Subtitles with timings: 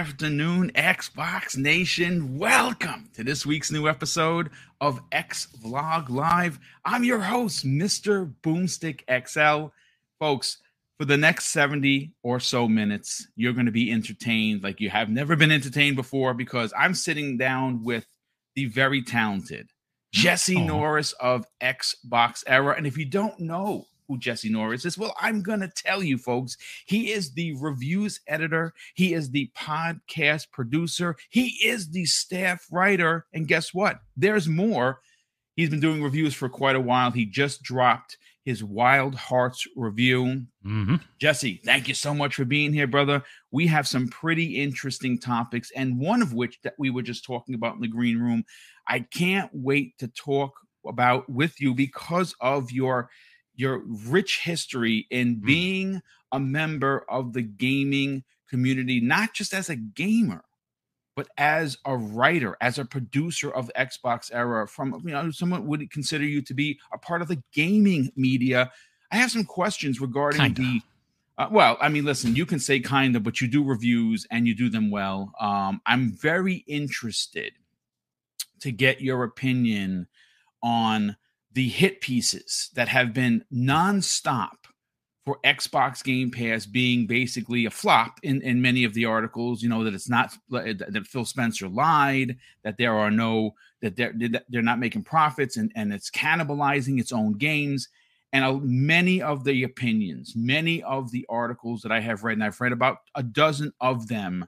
[0.00, 2.38] Hello and good afternoon, Xbox Nation.
[2.38, 4.48] Welcome to this week's new episode
[4.80, 6.58] of X Vlog Live.
[6.86, 8.32] I'm your host, Mr.
[8.42, 9.74] Boomstick XL.
[10.18, 10.56] Folks,
[10.98, 15.10] for the next 70 or so minutes, you're going to be entertained like you have
[15.10, 18.06] never been entertained before because I'm sitting down with
[18.54, 19.68] the very talented
[20.14, 20.64] Jesse oh.
[20.64, 22.74] Norris of Xbox Era.
[22.74, 24.98] And if you don't know who Jesse Norris is?
[24.98, 26.56] Well, I'm going to tell you, folks.
[26.84, 33.26] He is the reviews editor, he is the podcast producer, he is the staff writer.
[33.32, 34.00] And guess what?
[34.16, 35.00] There's more.
[35.54, 37.12] He's been doing reviews for quite a while.
[37.12, 40.44] He just dropped his Wild Hearts review.
[40.64, 40.96] Mm-hmm.
[41.20, 43.22] Jesse, thank you so much for being here, brother.
[43.52, 47.54] We have some pretty interesting topics, and one of which that we were just talking
[47.54, 48.44] about in the green room.
[48.88, 50.52] I can't wait to talk
[50.86, 53.10] about with you because of your
[53.60, 55.44] your rich history in mm.
[55.44, 60.44] being a member of the gaming community, not just as a gamer,
[61.14, 65.66] but as a writer, as a producer of the Xbox era, from you know, someone
[65.66, 68.70] would consider you to be a part of the gaming media.
[69.12, 70.62] I have some questions regarding Kinda.
[70.62, 70.80] the
[71.38, 74.46] uh, well, I mean, listen, you can say kind of, but you do reviews and
[74.46, 75.32] you do them well.
[75.40, 77.54] Um, I'm very interested
[78.60, 80.06] to get your opinion
[80.62, 81.16] on
[81.52, 84.50] the hit pieces that have been nonstop
[85.24, 89.68] for Xbox Game Pass being basically a flop in, in many of the articles, you
[89.68, 94.14] know, that it's not that Phil Spencer lied, that there are no that they're
[94.48, 97.88] they're not making profits and, and it's cannibalizing its own games.
[98.32, 102.44] And uh, many of the opinions, many of the articles that I have read, and
[102.44, 104.46] I've read about a dozen of them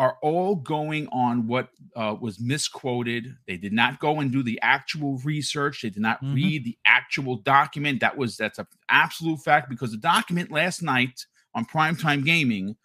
[0.00, 3.36] are all going on what uh, was misquoted.
[3.46, 5.82] They did not go and do the actual research.
[5.82, 6.34] They did not mm-hmm.
[6.34, 8.00] read the actual document.
[8.00, 12.76] That was that's an absolute fact because the document last night on Primetime Gaming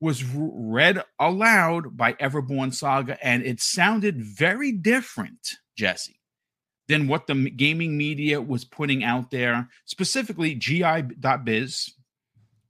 [0.00, 6.18] was read aloud by Everborn Saga, and it sounded very different, Jesse,
[6.88, 11.90] than what the gaming media was putting out there, specifically GI.biz.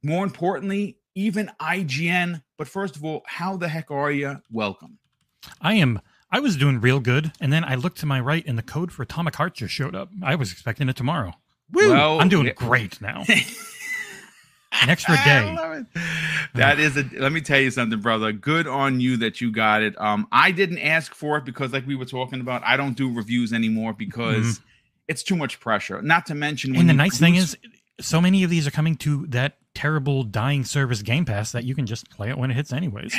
[0.03, 2.43] More importantly, even IGN.
[2.57, 4.41] But first of all, how the heck are you?
[4.51, 4.99] Welcome.
[5.61, 6.01] I am.
[6.31, 8.91] I was doing real good, and then I looked to my right, and the code
[8.91, 10.11] for Atomic Heart just showed up.
[10.23, 11.35] I was expecting it tomorrow.
[11.73, 11.91] Woo!
[11.91, 12.55] Well, I'm doing yeah.
[12.55, 13.25] great now.
[14.83, 15.85] An extra day.
[16.55, 17.09] That is a.
[17.17, 18.33] Let me tell you something, brother.
[18.33, 19.99] Good on you that you got it.
[20.01, 23.13] Um, I didn't ask for it because, like we were talking about, I don't do
[23.13, 24.65] reviews anymore because mm-hmm.
[25.07, 26.03] it's too much pressure.
[26.03, 27.57] Not to mention, and the nice thing is,
[28.01, 31.75] so many of these are coming to that terrible dying service Game Pass that you
[31.75, 33.15] can just play it when it hits, anyways.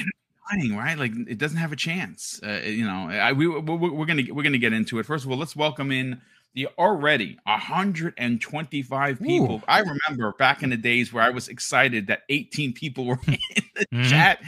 [0.52, 0.98] Dying, right?
[0.98, 2.40] Like it doesn't have a chance.
[2.44, 5.06] Uh, you know, I, we we're, we're gonna we're gonna get into it.
[5.06, 6.22] First of all, let's welcome in
[6.54, 9.56] the already 125 people.
[9.56, 9.62] Ooh.
[9.68, 13.38] I remember back in the days where I was excited that 18 people were in
[13.76, 14.04] the mm-hmm.
[14.04, 14.40] chat,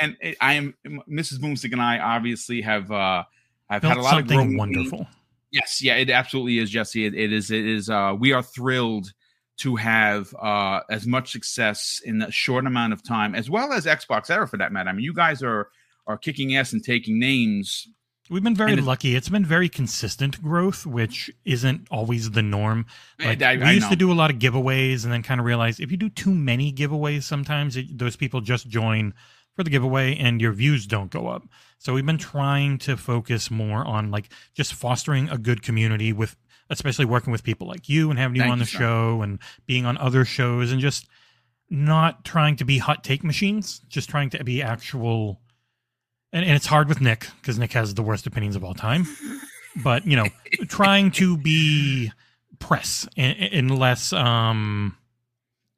[0.00, 1.38] and it, I am Mrs.
[1.38, 3.24] Boomstick and I obviously have uh
[3.70, 5.06] have Built had a lot of wonderful.
[5.50, 7.06] Yes, yeah, it absolutely is, Jesse.
[7.06, 7.52] It, it is.
[7.52, 7.88] It is.
[7.88, 9.12] Uh, we are thrilled
[9.58, 13.86] to have uh, as much success in a short amount of time, as well as
[13.86, 14.90] Xbox Era for that matter.
[14.90, 15.68] I mean, you guys are
[16.06, 17.88] are kicking ass and taking names.
[18.30, 19.16] We've been very lucky.
[19.16, 22.86] It's been very consistent growth, which isn't always the norm.
[23.18, 25.46] Like, I, I, we used to do a lot of giveaways, and then kind of
[25.46, 29.12] realize if you do too many giveaways, sometimes it, those people just join
[29.54, 31.42] for the giveaway, and your views don't go up.
[31.78, 36.34] So we've been trying to focus more on like just fostering a good community with
[36.70, 39.38] especially working with people like you and having you Thank on the you, show and
[39.66, 41.06] being on other shows and just
[41.70, 45.40] not trying to be hot take machines, just trying to be actual.
[46.32, 49.06] And, and it's hard with Nick because Nick has the worst opinions of all time.
[49.82, 50.26] But you know,
[50.68, 52.12] trying to be
[52.58, 54.96] press unless, um,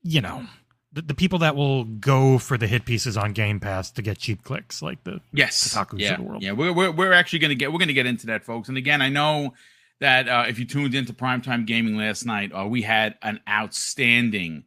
[0.02, 0.46] you know,
[0.92, 4.18] the, the, people that will go for the hit pieces on Game Pass to get
[4.18, 6.42] cheap clicks, like the yes, yeah, the world.
[6.42, 8.68] Yeah, we're, we're we're actually gonna get we're gonna get into that, folks.
[8.68, 9.52] And again, I know
[10.00, 14.64] that uh, if you tuned into primetime gaming last night, uh, we had an outstanding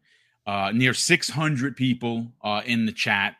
[0.47, 3.35] uh, near 600 people uh, in the chat.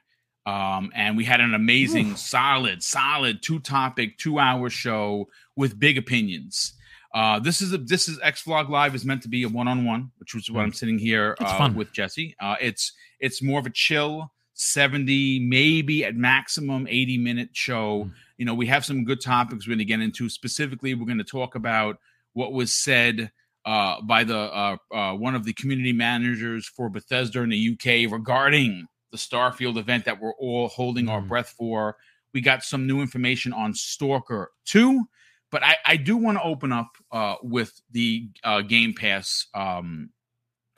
[0.45, 5.97] Um, and we had an amazing, solid, solid two topic, two hour show with big
[5.97, 6.74] opinions.
[7.13, 9.68] Uh, this is a this is X Vlog Live is meant to be a one
[9.68, 12.36] on one, which was what I'm sitting here uh, with Jesse.
[12.62, 18.06] it's it's more of a chill 70, maybe at maximum 80 minute show.
[18.06, 20.30] Mm you know, we have some good topics we're going to get into.
[20.30, 21.97] Specifically, we're going to talk about
[22.31, 23.31] what was said
[23.65, 28.09] uh, by the uh, uh, one of the community managers for Bethesda in the UK
[28.09, 31.12] regarding the Starfield event that we're all holding mm.
[31.12, 31.97] our breath for.
[32.33, 35.03] We got some new information on Stalker 2,
[35.51, 40.12] but I, I do want to open up uh, with the uh, Game Pass um,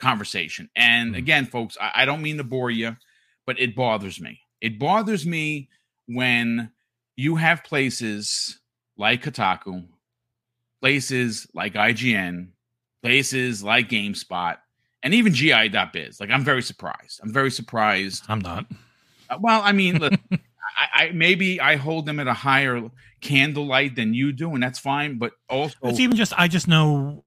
[0.00, 0.68] conversation.
[0.74, 1.18] And mm.
[1.18, 2.96] again, folks, I, I don't mean to bore you.
[3.46, 4.40] but it bothers me.
[4.60, 5.68] It bothers me
[6.06, 6.72] when
[7.16, 8.60] you have places
[8.96, 9.86] like Kotaku,
[10.80, 12.48] places like IGN,
[13.02, 14.58] places like GameSpot,
[15.02, 16.20] and even GI.biz.
[16.20, 17.20] Like, I'm very surprised.
[17.22, 18.24] I'm very surprised.
[18.28, 18.66] I'm not.
[19.28, 20.38] Uh, well, I mean, look, I,
[20.94, 25.18] I, maybe I hold them at a higher candlelight than you do, and that's fine.
[25.18, 27.24] But also, it's even just I just know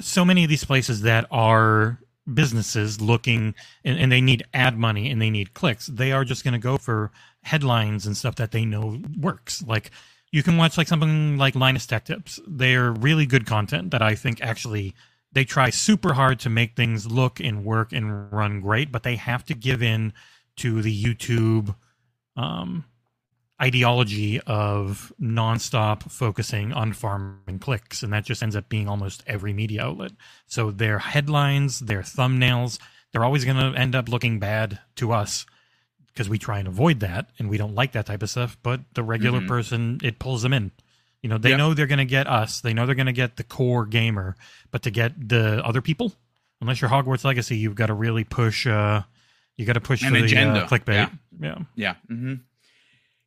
[0.00, 1.98] so many of these places that are
[2.32, 3.54] businesses looking
[3.84, 5.86] and, and they need ad money and they need clicks.
[5.86, 7.10] They are just going to go for
[7.42, 9.62] headlines and stuff that they know works.
[9.62, 9.90] Like
[10.30, 12.40] you can watch like something like Linus Tech Tips.
[12.46, 14.94] They're really good content that I think actually
[15.32, 19.16] they try super hard to make things look and work and run great, but they
[19.16, 20.12] have to give in
[20.56, 21.74] to the YouTube
[22.36, 22.84] um,
[23.60, 29.22] ideology of nonstop focusing on farm and clicks, and that just ends up being almost
[29.26, 30.12] every media outlet.
[30.46, 32.78] So their headlines, their thumbnails,
[33.12, 35.46] they're always going to end up looking bad to us
[36.12, 38.56] because we try and avoid that and we don't like that type of stuff.
[38.62, 39.48] But the regular mm-hmm.
[39.48, 40.70] person, it pulls them in.
[41.22, 41.58] You know, they yep.
[41.58, 42.60] know they're going to get us.
[42.60, 44.36] They know they're going to get the core gamer,
[44.70, 46.12] but to get the other people,
[46.60, 48.66] unless you're Hogwarts Legacy, you've got to really push.
[48.66, 49.02] uh
[49.56, 50.60] You got to push An the agenda.
[50.60, 50.94] Uh, clickbait.
[50.94, 51.10] Yeah,
[51.40, 51.58] yeah.
[51.76, 51.94] yeah.
[52.10, 52.34] Mm-hmm.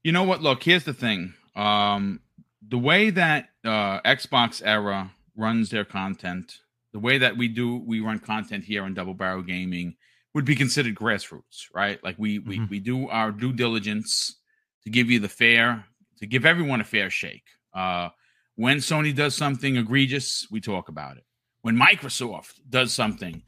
[0.04, 0.42] You know what?
[0.42, 1.34] Look, here's the thing.
[1.56, 2.20] Um,
[2.68, 6.60] the way that uh, Xbox era runs their content,
[6.92, 9.96] the way that we do we run content here on Double Barrel Gaming
[10.36, 12.04] would be considered grassroots, right?
[12.04, 12.50] Like we mm-hmm.
[12.50, 14.36] we we do our due diligence
[14.84, 15.86] to give you the fair,
[16.20, 17.48] to give everyone a fair shake.
[17.74, 18.10] Uh,
[18.56, 21.24] when Sony does something egregious, we talk about it.
[21.62, 23.42] When Microsoft does something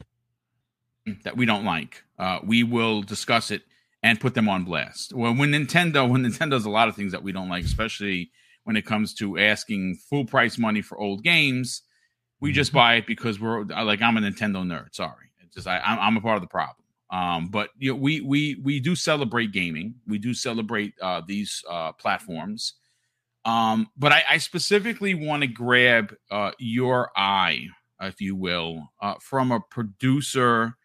[1.24, 3.62] that we don't like, uh, we will discuss it
[4.02, 5.12] and put them on blast.
[5.12, 8.30] Well, when Nintendo, when Nintendo does a lot of things that we don't like, especially
[8.64, 11.82] when it comes to asking full price money for old games,
[12.40, 12.78] we just mm-hmm.
[12.78, 14.94] buy it because we're like I'm a Nintendo nerd.
[14.94, 16.77] Sorry, it's just I'm I'm a part of the problem.
[17.10, 19.94] Um, but you know, we we we do celebrate gaming.
[20.06, 22.74] We do celebrate uh, these uh, platforms.
[23.44, 27.66] Um, but I, I specifically want to grab uh, your eye,
[28.00, 30.76] if you will, uh, from a producer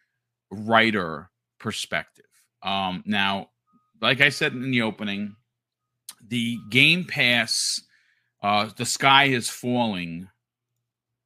[0.49, 1.29] writer
[1.59, 2.25] perspective.
[2.61, 3.49] Um, now,
[4.01, 5.35] like I said in the opening,
[6.25, 7.81] the Game Pass,
[8.41, 10.29] uh, the sky is falling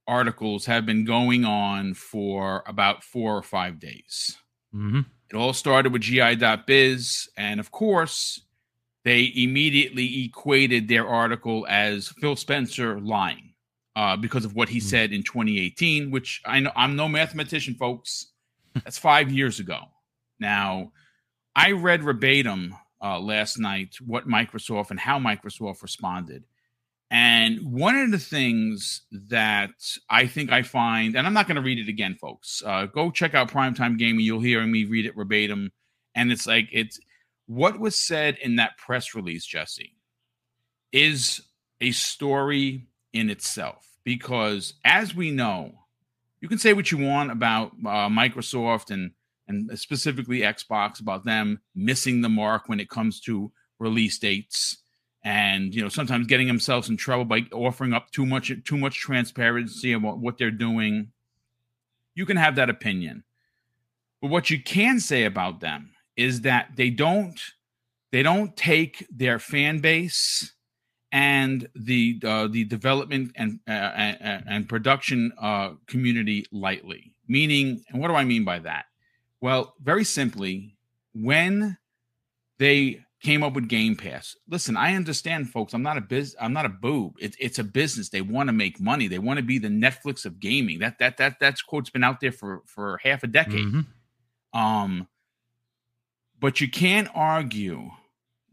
[0.07, 4.37] articles have been going on for about four or five days.
[4.73, 5.01] Mm-hmm.
[5.29, 8.41] It all started with GI.biz, and of course,
[9.03, 13.53] they immediately equated their article as Phil Spencer lying
[13.95, 14.87] uh, because of what he mm-hmm.
[14.87, 18.27] said in 2018, which I know I'm no mathematician, folks.
[18.73, 19.79] That's five years ago.
[20.39, 20.91] Now,
[21.55, 26.43] I read verbatim uh, last night what Microsoft and how Microsoft responded.
[27.09, 29.71] And one of the things that
[30.09, 32.61] I think I find, and I'm not going to read it again, folks.
[32.65, 34.25] Uh, go check out Primetime Gaming.
[34.25, 35.71] You'll hear me read it verbatim.
[36.15, 36.99] And it's like, it's
[37.45, 39.95] what was said in that press release, Jesse,
[40.91, 41.41] is
[41.79, 43.85] a story in itself.
[44.03, 45.71] Because as we know,
[46.41, 49.11] you can say what you want about uh, Microsoft and
[49.49, 53.49] and specifically Xbox about them missing the mark when it comes to
[53.79, 54.77] release dates
[55.27, 58.97] and you know sometimes getting themselves in trouble by offering up too much too much
[58.99, 61.11] transparency about what they're doing
[62.15, 63.23] you can have that opinion
[64.21, 67.39] but what you can say about them is that they don't
[68.11, 70.53] they don't take their fan base
[71.11, 77.13] and the uh, the development and uh, and, production uh, community lightly.
[77.29, 78.85] Meaning, and what do I mean by that?
[79.41, 80.75] Well, very simply,
[81.13, 81.77] when
[82.59, 84.35] they came up with Game Pass.
[84.47, 85.73] Listen, I understand, folks.
[85.73, 86.35] I'm not a biz.
[86.39, 87.15] I'm not a boob.
[87.19, 88.09] It's it's a business.
[88.09, 89.07] They want to make money.
[89.07, 90.79] They want to be the Netflix of gaming.
[90.79, 93.65] That that that that's quote's been out there for for half a decade.
[93.65, 94.59] Mm-hmm.
[94.59, 95.07] Um,
[96.39, 97.89] but you can't argue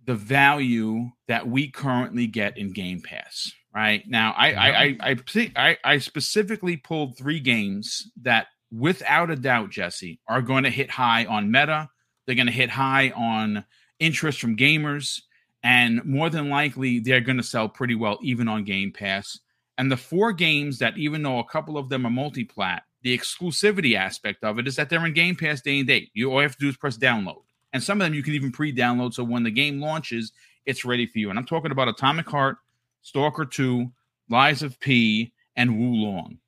[0.06, 3.52] the value that we currently get in Game Pass.
[3.74, 9.36] Right now, I I I I, I, I specifically pulled three games that, without a
[9.36, 11.90] doubt, Jesse, are going to hit high on Meta.
[12.24, 13.64] They're going to hit high on
[13.98, 15.20] interest from gamers,
[15.62, 19.38] and more than likely, they're going to sell pretty well even on Game Pass.
[19.78, 23.96] And the four games that, even though a couple of them are multi-plat, the exclusivity
[23.96, 26.10] aspect of it is that they're in Game Pass day and date.
[26.14, 27.42] You all you have to do is press download.
[27.72, 29.14] And some of them you can even pre-download.
[29.14, 30.32] So when the game launches,
[30.64, 31.30] it's ready for you.
[31.30, 32.58] And I'm talking about Atomic Heart,
[33.02, 33.90] Stalker 2,
[34.30, 36.38] Lies of P, and Wo Long.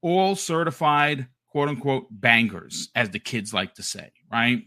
[0.00, 4.62] All certified quote unquote bangers, as the kids like to say, right?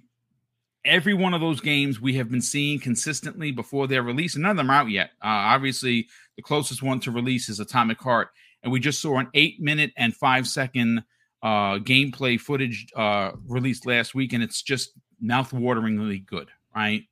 [0.86, 4.51] Every one of those games we have been seeing consistently before their release, and none
[4.51, 5.12] of them are out yet.
[5.21, 6.07] Uh, obviously,
[6.38, 8.29] the closest one to release is Atomic Heart,
[8.63, 11.03] and we just saw an eight minute and five second
[11.43, 17.03] uh, gameplay footage uh, released last week, and it's just mouth-wateringly good, right?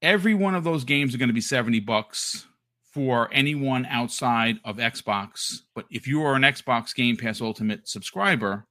[0.00, 2.46] Every one of those games are going to be 70 bucks
[2.92, 5.60] for anyone outside of Xbox.
[5.74, 8.66] But if you are an Xbox Game Pass Ultimate subscriber,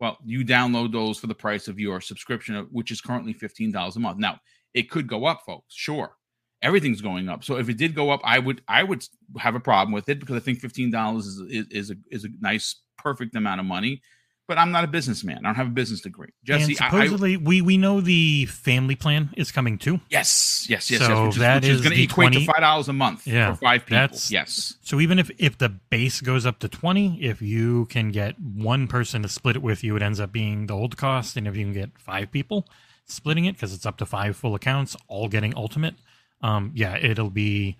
[0.00, 3.96] well, you download those for the price of your subscription, uh, which is currently $15
[3.96, 4.18] a month.
[4.18, 4.38] Now,
[4.74, 6.16] it could go up, folks, sure.
[6.62, 7.44] Everything's going up.
[7.44, 9.04] So if it did go up, I would I would
[9.38, 12.28] have a problem with it because I think $15 is is, is a is a
[12.40, 14.00] nice perfect amount of money
[14.48, 15.38] but I'm not a businessman.
[15.38, 16.28] I don't have a business degree.
[16.44, 20.00] Jesse, and supposedly I, I, we we know the family plan is coming too.
[20.08, 21.00] Yes, yes, yes.
[21.00, 23.26] So yes, which that is, is going to equate 20, to five dollars a month
[23.26, 23.98] yeah, for five people.
[23.98, 24.74] That's, yes.
[24.82, 28.86] So even if if the base goes up to twenty, if you can get one
[28.86, 31.36] person to split it with you, it ends up being the old cost.
[31.36, 32.66] And if you can get five people
[33.04, 35.94] splitting it because it's up to five full accounts, all getting ultimate,
[36.40, 37.76] um, yeah, it'll be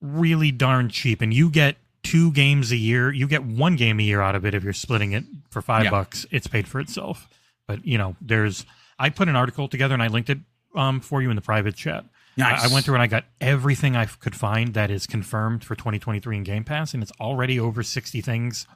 [0.00, 3.12] really darn cheap, and you get two games a year.
[3.12, 5.84] You get one game a year out of it if you're splitting it for five
[5.84, 5.90] yeah.
[5.90, 6.26] bucks.
[6.30, 7.28] It's paid for itself.
[7.66, 8.66] But you know, there's
[8.98, 10.38] I put an article together and I linked it
[10.74, 12.04] um, for you in the private chat.
[12.36, 12.62] Nice.
[12.62, 15.74] I, I went through and I got everything I could find that is confirmed for
[15.74, 18.66] 2023 in Game Pass, and it's already over 60 things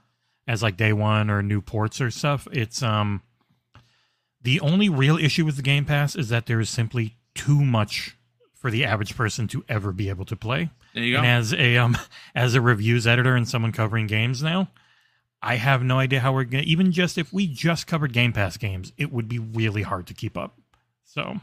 [0.46, 2.46] as like day one or new ports or stuff.
[2.52, 3.22] It's um
[4.42, 8.16] the only real issue with the Game Pass is that there is simply too much
[8.54, 10.70] for the average person to ever be able to play.
[10.96, 11.18] There you go.
[11.18, 11.96] And as a um
[12.34, 14.70] as a reviews editor and someone covering games now,
[15.42, 18.56] I have no idea how we're gonna even just if we just covered Game Pass
[18.56, 20.58] games, it would be really hard to keep up.
[21.04, 21.40] So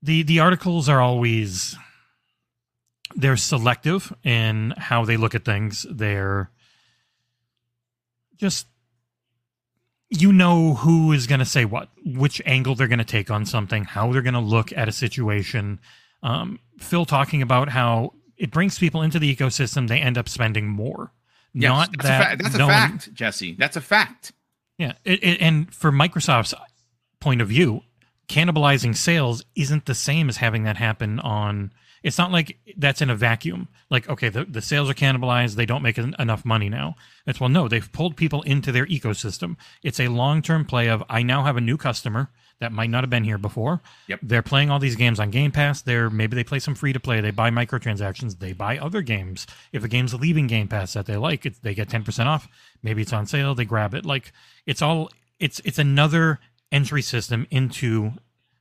[0.00, 1.76] the the articles are always
[3.16, 5.84] they're selective in how they look at things.
[5.90, 6.52] They're
[8.36, 8.68] just
[10.10, 13.44] you know who is going to say what, which angle they're going to take on
[13.44, 15.80] something, how they're going to look at a situation.
[16.22, 20.68] Um, Phil talking about how it brings people into the ecosystem, they end up spending
[20.68, 21.12] more.
[21.54, 23.54] Yes, Not that's that a fa- that's a fact, Jesse.
[23.58, 24.32] That's a fact.
[24.78, 26.52] Yeah, it, it, and for Microsoft's
[27.18, 27.80] point of view,
[28.28, 31.72] cannibalizing sales isn't the same as having that happen on.
[32.02, 33.68] It's not like that's in a vacuum.
[33.88, 35.54] Like, okay, the, the sales are cannibalized.
[35.54, 36.94] They don't make enough money now.
[37.26, 39.56] It's well, no, they've pulled people into their ecosystem.
[39.82, 43.04] It's a long term play of I now have a new customer that might not
[43.04, 43.82] have been here before.
[44.08, 44.20] Yep.
[44.22, 45.82] They're playing all these games on Game Pass.
[45.82, 47.20] They're maybe they play some free to play.
[47.20, 48.38] They buy microtransactions.
[48.38, 49.46] They buy other games.
[49.72, 52.48] If a game's leaving Game Pass that they like, they get ten percent off.
[52.82, 53.54] Maybe it's on sale.
[53.54, 54.06] They grab it.
[54.06, 54.32] Like
[54.64, 56.40] it's all it's it's another
[56.72, 58.12] entry system into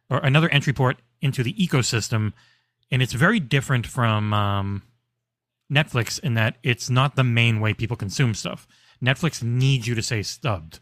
[0.10, 2.34] or another entry port into the ecosystem,
[2.92, 4.84] and it's very different from um,
[5.72, 8.68] Netflix in that it's not the main way people consume stuff.
[9.04, 10.80] Netflix needs you to say stubbed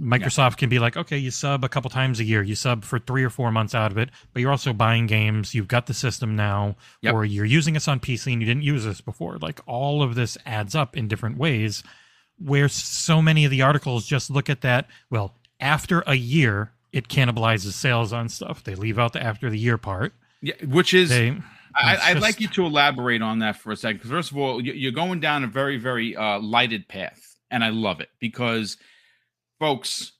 [0.00, 0.56] Microsoft yeah.
[0.56, 3.22] can be like, okay, you sub a couple times a year, you sub for three
[3.22, 5.54] or four months out of it, but you're also buying games.
[5.54, 7.14] You've got the system now, yep.
[7.14, 9.38] or you're using us on PC and you didn't use this before.
[9.38, 11.82] Like all of this adds up in different ways.
[12.38, 14.88] Where so many of the articles just look at that.
[15.10, 18.64] Well, after a year, it cannibalizes sales on stuff.
[18.64, 20.12] They leave out the after the year part.
[20.40, 21.10] Yeah, which is.
[21.10, 21.38] They,
[21.74, 23.98] I, would like you to elaborate on that for a second.
[23.98, 27.70] Because first of all, you're going down a very, very uh, lighted path, and I
[27.70, 28.76] love it because
[29.62, 30.14] folks,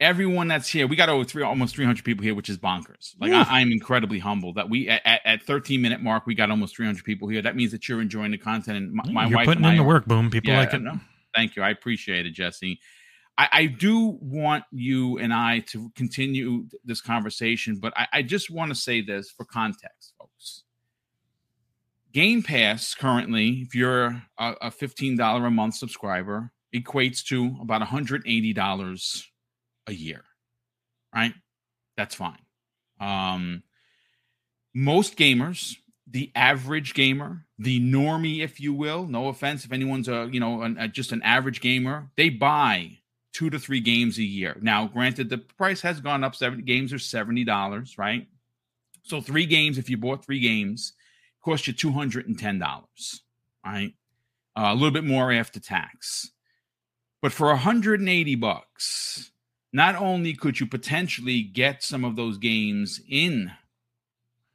[0.00, 3.14] everyone that's here, we got over three, almost 300 people here, which is bonkers.
[3.20, 6.74] Like I, am incredibly humble that we at, at 13 minute mark, we got almost
[6.76, 7.42] 300 people here.
[7.42, 8.78] That means that you're enjoying the content.
[8.78, 10.30] And my, my you're wife putting in the work, boom.
[10.30, 10.82] People yeah, like it.
[11.34, 11.62] Thank you.
[11.62, 12.80] I appreciate it, Jesse.
[13.36, 18.50] I, I, do want you and I to continue this conversation, but I, I just
[18.50, 20.62] want to say this for context, folks.
[22.14, 29.24] Game Pass currently, if you're a, a $15 a month subscriber, equates to about $180
[29.86, 30.24] a year,
[31.14, 31.34] right?
[31.96, 32.38] That's fine.
[33.00, 33.62] Um,
[34.74, 40.28] most gamers, the average gamer, the normie, if you will, no offense if anyone's a
[40.30, 42.98] you know an, a, just an average gamer, they buy
[43.32, 44.56] two to three games a year.
[44.60, 46.34] Now, granted, the price has gone up.
[46.34, 48.26] Seven games are seventy dollars, right?
[49.02, 50.92] So three games, if you bought three games,
[51.44, 53.22] cost you two hundred and ten dollars,
[53.64, 53.94] right?
[54.56, 56.30] Uh, a little bit more after tax.
[57.22, 59.30] But for 180 bucks,
[59.72, 63.52] not only could you potentially get some of those games in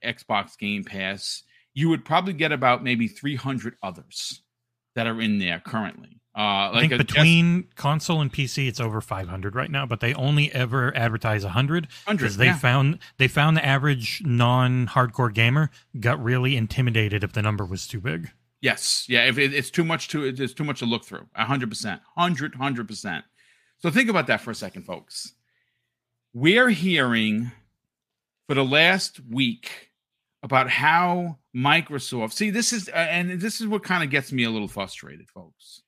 [0.03, 4.41] Xbox Game Pass, you would probably get about maybe 300 others
[4.95, 6.21] that are in there currently.
[6.33, 10.13] Uh, like I think between console and PC, it's over 500 right now, but they
[10.13, 12.57] only ever advertise 100 because they yeah.
[12.57, 17.99] found they found the average non-hardcore gamer got really intimidated if the number was too
[17.99, 18.31] big.
[18.61, 19.25] Yes, yeah.
[19.25, 21.27] If it, it's too much to it's too much to look through.
[21.35, 23.25] hundred percent, hundred, hundred percent.
[23.79, 25.33] So think about that for a second, folks.
[26.33, 27.51] We're hearing
[28.47, 29.89] for the last week
[30.43, 32.33] about how Microsoft.
[32.33, 35.27] See, this is uh, and this is what kind of gets me a little frustrated,
[35.29, 35.81] folks.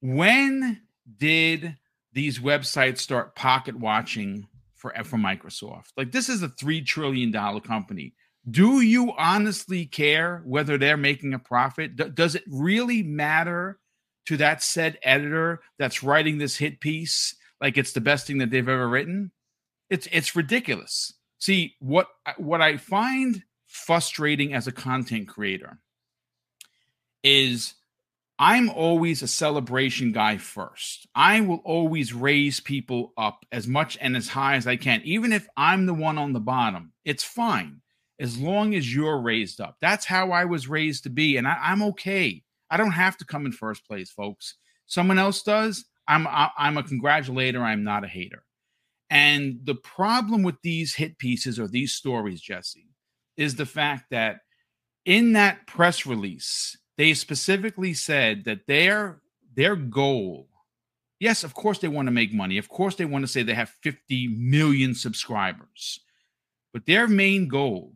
[0.00, 0.80] When
[1.18, 1.76] did
[2.16, 5.88] these websites start pocket watching for for Microsoft.
[5.96, 8.14] Like this is a three trillion dollar company.
[8.48, 11.96] Do you honestly care whether they're making a profit?
[11.96, 13.78] D- does it really matter
[14.26, 18.50] to that said editor that's writing this hit piece like it's the best thing that
[18.50, 19.32] they've ever written?
[19.90, 21.12] It's it's ridiculous.
[21.38, 25.78] See what what I find frustrating as a content creator
[27.24, 27.74] is
[28.38, 31.08] I'm always a celebration guy first.
[31.14, 35.32] I will always raise people up as much and as high as I can, even
[35.32, 36.92] if I'm the one on the bottom.
[37.04, 37.80] It's fine
[38.18, 39.76] as long as you're raised up.
[39.80, 42.42] That's how I was raised to be, and I, am okay.
[42.70, 44.54] I don't have to come in first place, folks.
[44.86, 45.84] Someone else does.
[46.08, 47.62] I'm I, I'm a congratulator.
[47.62, 48.44] I'm not a hater.
[49.10, 52.88] And the problem with these hit pieces or these stories, Jesse,
[53.36, 54.40] is the fact that
[55.04, 59.20] in that press release they specifically said that their
[59.54, 60.48] their goal
[61.20, 63.54] yes of course they want to make money of course they want to say they
[63.54, 66.00] have 50 million subscribers
[66.72, 67.92] but their main goal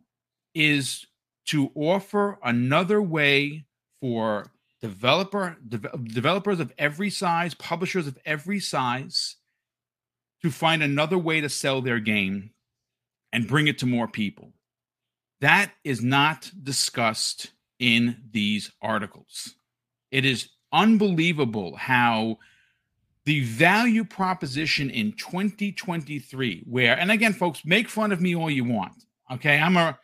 [0.53, 1.05] is
[1.47, 3.65] to offer another way
[3.99, 9.35] for developer de- developers of every size publishers of every size
[10.41, 12.51] to find another way to sell their game
[13.31, 14.51] and bring it to more people
[15.41, 19.55] that is not discussed in these articles.
[20.11, 22.37] It is unbelievable how
[23.25, 28.63] the value proposition in 2023 where and again folks make fun of me all you
[28.63, 29.99] want okay i'm a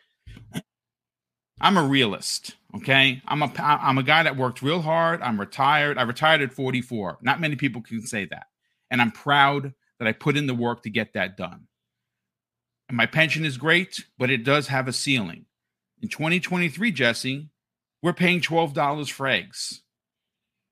[1.60, 3.22] i'm a realist okay?
[3.26, 5.22] I'm a i'm a guy that worked real hard.
[5.22, 5.98] I'm retired.
[5.98, 8.46] I retired at 44 not many people can say that.
[8.90, 11.66] And i'm proud that i put in the work to get that done.
[12.88, 15.46] And my pension is great but it does have a ceiling.
[16.02, 17.48] In 2023 jesse
[18.02, 19.82] we're paying $12 for eggs.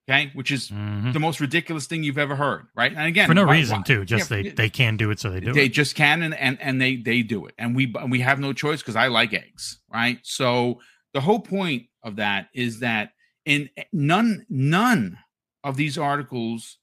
[0.09, 1.11] Okay, which is mm-hmm.
[1.11, 2.93] the most ridiculous thing you've ever heard, right?
[2.93, 3.83] And again, for no why, reason why?
[3.83, 5.55] too, just yeah, they they can do it, so they do it.
[5.55, 5.73] they it.
[5.73, 8.81] just can, and and and they they do it, and we we have no choice
[8.81, 10.21] because I like eggs, right?
[10.23, 10.81] So
[11.13, 13.11] the whole point of that is that
[13.45, 15.19] in none none
[15.65, 16.79] of these articles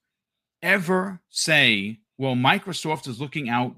[0.62, 3.75] ever say, well, Microsoft is looking out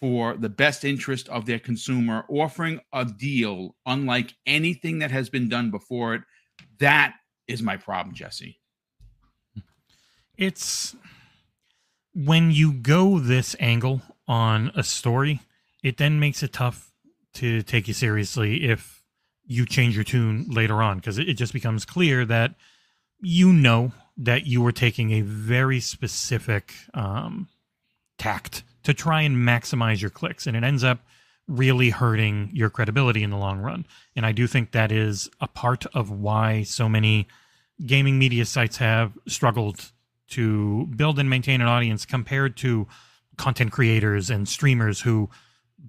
[0.00, 5.48] for the best interest of their consumer, offering a deal unlike anything that has been
[5.48, 6.22] done before it.
[6.78, 7.14] That
[7.48, 8.60] is my problem, Jesse.
[10.38, 10.96] It's
[12.14, 15.40] when you go this angle on a story,
[15.82, 16.92] it then makes it tough
[17.34, 19.02] to take you seriously if
[19.44, 22.54] you change your tune later on because it, just becomes clear that
[23.20, 27.48] you know that you were taking a very specific um,
[28.18, 30.46] tact to try and maximize your clicks.
[30.46, 31.00] And it ends up
[31.46, 33.86] really hurting your credibility in the long run.
[34.14, 37.26] And I do think that is a part of why so many
[37.84, 39.92] gaming media sites have struggled
[40.28, 42.86] to build and maintain an audience compared to
[43.36, 45.30] content creators and streamers who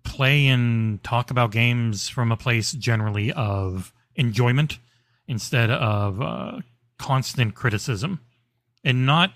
[0.03, 4.79] play and talk about games from a place generally of enjoyment
[5.27, 6.59] instead of uh,
[6.97, 8.19] constant criticism.
[8.83, 9.33] And not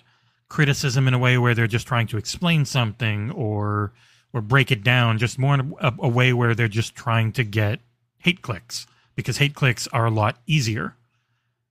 [0.54, 3.92] criticism in a way where they're just trying to explain something or
[4.34, 7.44] or break it down just more in a, a, way where they're just trying to
[7.44, 7.80] get
[8.20, 8.86] hate clicks
[9.16, 10.96] because hate clicks are a lot easier.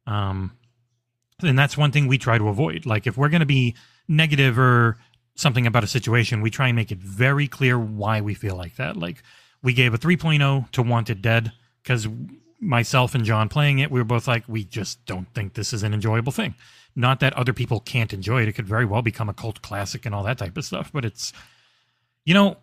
[0.07, 0.53] Um
[1.43, 3.75] and that's one thing we try to avoid like if we're going to be
[4.09, 4.99] negative or
[5.35, 8.77] something about a situation we try and make it very clear why we feel like
[8.77, 9.23] that like
[9.63, 11.53] we gave a 3.0 to wanted dead
[11.83, 12.07] because
[12.61, 15.83] myself and john playing it we were both like we just don't think this is
[15.83, 16.55] an enjoyable thing
[16.95, 18.49] not that other people can't enjoy it.
[18.49, 20.91] It could very well become a cult classic and all that type of stuff.
[20.93, 21.33] But it's,
[22.25, 22.59] you know,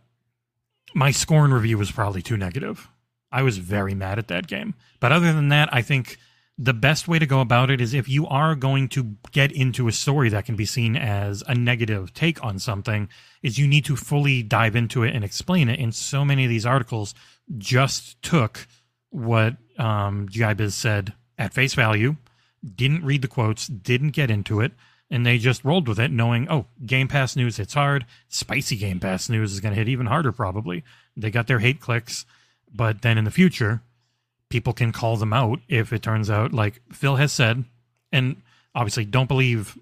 [0.94, 2.88] my scorn review was probably too negative.
[3.32, 4.76] I was very mad at that game.
[5.00, 6.18] But other than that, I think
[6.62, 9.88] the best way to go about it is if you are going to get into
[9.88, 13.08] a story that can be seen as a negative take on something,
[13.42, 15.80] is you need to fully dive into it and explain it.
[15.80, 17.16] And so many of these articles
[17.58, 18.68] just took
[19.10, 22.18] what um, GI said at face value
[22.76, 24.74] didn't read the quotes, didn't get into it,
[25.10, 28.06] and they just rolled with it, knowing, oh, Game Pass news hits hard.
[28.28, 30.84] Spicy Game Pass news is going to hit even harder, probably.
[31.16, 32.26] They got their hate clicks,
[32.70, 33.82] but then in the future,
[34.50, 37.64] people can call them out if it turns out, like Phil has said,
[38.12, 38.42] and
[38.76, 39.78] obviously don't believe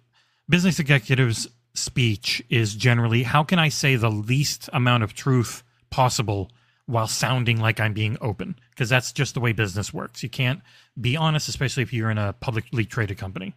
[0.50, 6.50] business executives' speech is generally how can I say the least amount of truth possible
[6.88, 10.24] while sounding like I'm being open because that's just the way business works.
[10.24, 10.62] You can't
[11.00, 13.54] be honest, especially if you're in a publicly traded company.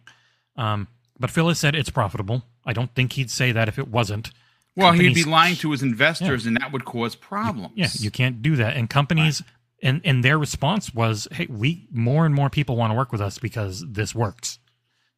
[0.57, 0.87] Um,
[1.19, 2.43] but Phil has said it's profitable.
[2.65, 4.31] I don't think he'd say that if it wasn't.
[4.75, 6.49] Well, companies, he'd be lying to his investors, yeah.
[6.49, 7.73] and that would cause problems.
[7.75, 8.75] Yeah, you can't do that.
[8.75, 9.51] And companies, right.
[9.81, 13.21] And and their response was, "Hey, we more and more people want to work with
[13.21, 14.59] us because this works."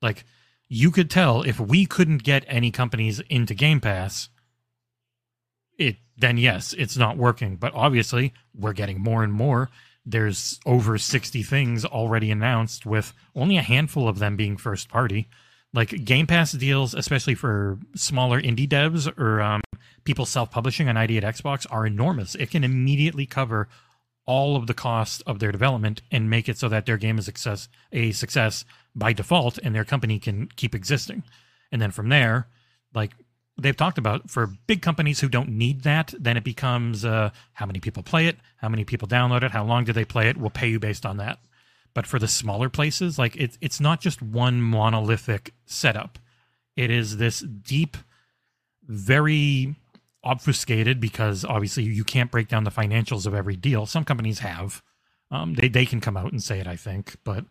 [0.02, 0.26] Like
[0.68, 4.30] you could tell if we couldn't get any companies into Game Pass,
[5.78, 7.58] it then yes, it's not working.
[7.58, 9.70] But obviously, we're getting more and more.
[10.06, 15.30] There's over 60 things already announced, with only a handful of them being first party.
[15.74, 19.62] Like Game Pass deals, especially for smaller indie devs or um,
[20.04, 22.36] people self publishing on ID at Xbox, are enormous.
[22.36, 23.70] It can immediately cover
[24.26, 27.26] all of the cost of their development and make it so that their game is
[27.26, 31.24] success, a success by default and their company can keep existing.
[31.72, 32.48] And then from there,
[32.94, 33.12] like
[33.58, 37.66] they've talked about for big companies who don't need that, then it becomes uh, how
[37.66, 40.38] many people play it, how many people download it, how long do they play it,
[40.38, 41.40] we'll pay you based on that.
[41.94, 46.18] But for the smaller places, like it's it's not just one monolithic setup.
[46.76, 47.98] It is this deep,
[48.84, 49.76] very
[50.24, 53.86] obfuscated because obviously you can't break down the financials of every deal.
[53.86, 54.82] Some companies have.
[55.32, 57.46] Um, they they can come out and say it, I think, but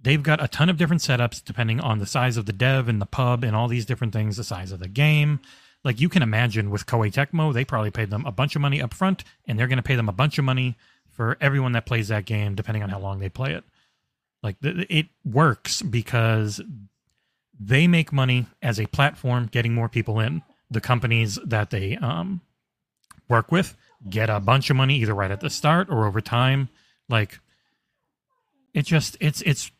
[0.00, 3.00] they've got a ton of different setups depending on the size of the dev and
[3.00, 5.40] the pub and all these different things, the size of the game.
[5.82, 8.82] Like you can imagine with Koei Tecmo, they probably paid them a bunch of money
[8.82, 10.76] up front, and they're going to pay them a bunch of money
[11.10, 13.64] for everyone that plays that game, depending on how long they play it.
[14.42, 16.60] Like it works because
[17.58, 20.42] they make money as a platform, getting more people in.
[20.70, 22.40] The companies that they um,
[23.28, 23.76] work with
[24.08, 26.68] get a bunch of money either right at the start or over time.
[27.08, 27.38] Like
[28.74, 29.70] it just it's it's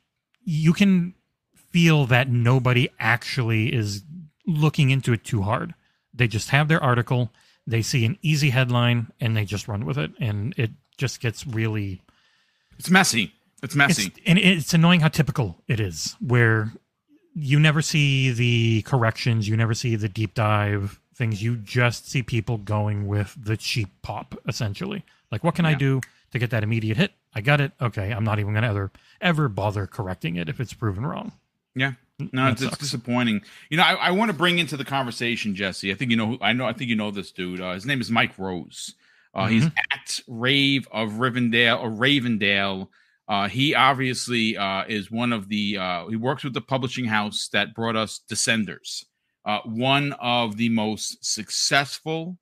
[0.45, 1.15] you can
[1.55, 4.03] feel that nobody actually is
[4.47, 5.75] looking into it too hard.
[6.15, 7.33] They just have their article,
[7.67, 11.47] they see an easy headline, and they just run with it, and it just gets
[11.47, 12.01] really.
[12.79, 13.33] It's messy.
[13.63, 16.73] It's messy, it's, and it's annoying how typical it is, where
[17.37, 21.43] you never see the corrections, you never see the deep dive things.
[21.43, 25.05] You just see people going with the cheap pop, essentially.
[25.31, 25.73] Like, what can yeah.
[25.73, 26.01] I do
[26.33, 27.13] to get that immediate hit?
[27.35, 27.73] I got it.
[27.81, 31.33] Okay, I'm not even going to ever ever bother correcting it if it's proven wrong.
[31.75, 31.93] Yeah,
[32.33, 33.43] no, it's, it's, disappointing.
[33.69, 35.93] You know, I, I want to bring into the conversation Jesse.
[35.93, 36.39] I think you know.
[36.41, 36.65] I know.
[36.65, 37.61] I think you know this dude.
[37.61, 38.95] Uh, his name is Mike Rose.
[39.35, 39.53] Uh, mm-hmm.
[39.53, 42.89] He's at Rave of Rivendell or Ravendale.
[43.29, 45.79] Uh, he obviously uh, is one of the.
[45.79, 49.05] Uh, he works with the publishing house that brought us Descenders,
[49.45, 52.39] uh, one of the most successful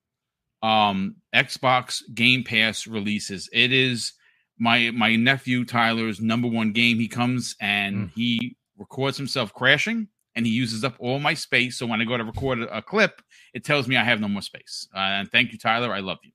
[0.62, 3.49] um, Xbox Game Pass releases.
[3.53, 4.12] It is
[4.59, 6.99] my my nephew Tyler's number one game.
[6.99, 8.12] He comes and mm.
[8.14, 11.79] he records himself crashing, and he uses up all my space.
[11.79, 14.29] So when I go to record a, a clip, it tells me I have no
[14.29, 14.88] more space.
[14.94, 15.92] Uh, and thank you, Tyler.
[15.92, 16.33] I love you.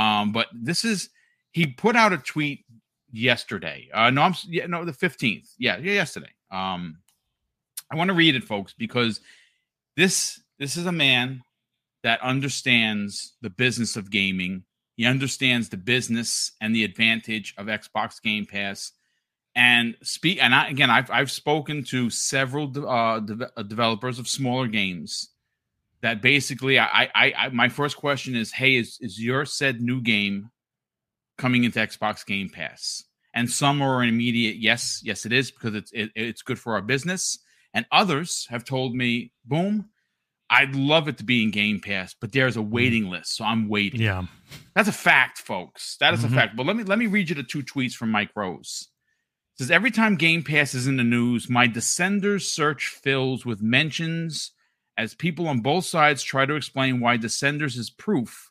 [0.00, 1.10] Um, but this is
[1.52, 2.64] he put out a tweet
[3.12, 3.88] yesterday.
[3.92, 5.50] Uh, no, I'm yeah, no the fifteenth.
[5.58, 6.32] Yeah, yeah, yesterday.
[6.50, 6.98] Um,
[7.90, 9.20] I want to read it, folks, because
[9.96, 11.42] this this is a man
[12.02, 14.64] that understands the business of gaming
[15.00, 18.92] he understands the business and the advantage of Xbox Game Pass.
[19.56, 24.28] And speak, and I, again, I've I've spoken to several uh, de- uh, developers of
[24.28, 25.30] smaller games
[26.02, 30.02] that basically, I, I, I, my first question is, hey, is is your said new
[30.02, 30.50] game
[31.40, 33.04] coming into Xbox Game Pass?
[33.34, 36.74] And some are an immediate yes, yes, it is because it's it, it's good for
[36.74, 37.38] our business.
[37.72, 39.90] And others have told me, boom,
[40.50, 42.72] I'd love it to be in Game Pass, but there's a mm-hmm.
[42.72, 44.00] waiting list, so I'm waiting.
[44.00, 44.24] Yeah,
[44.74, 45.96] that's a fact, folks.
[46.00, 46.34] That is mm-hmm.
[46.34, 46.56] a fact.
[46.56, 48.88] But let me let me read you the two tweets from Mike Rose.
[49.54, 53.62] It says every time Game Pass is in the news, my Descenders search fills with
[53.62, 54.50] mentions
[54.98, 58.49] as people on both sides try to explain why Descenders is proof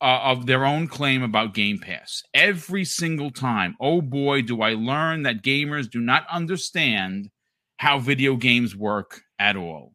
[0.00, 2.22] uh, of their own claim about Game Pass.
[2.32, 7.30] Every single time, oh boy, do I learn that gamers do not understand
[7.78, 9.94] how video games work at all.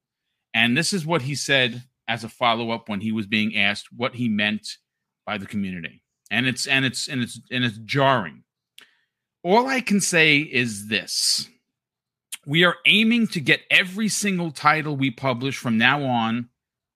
[0.53, 3.87] And this is what he said as a follow up when he was being asked
[3.95, 4.67] what he meant
[5.25, 6.01] by the community.
[6.31, 8.43] And it's and it's and it's and it's jarring.
[9.43, 11.49] All I can say is this.
[12.45, 16.49] We are aiming to get every single title we publish from now on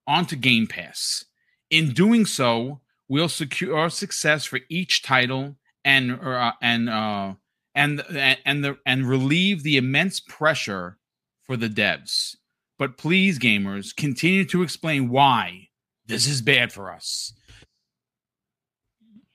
[0.06, 1.24] onto Game Pass.
[1.70, 7.34] In doing so, we'll secure success for each title and uh, and uh,
[7.74, 8.04] and
[8.44, 10.98] and the and relieve the immense pressure
[11.42, 12.36] for the devs.
[12.78, 15.68] But please, gamers, continue to explain why
[16.06, 17.32] this is bad for us.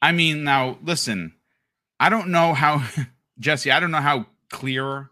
[0.02, 1.34] I mean, now listen,
[2.00, 2.86] I don't know how,
[3.40, 5.10] Jesse, I don't know how clear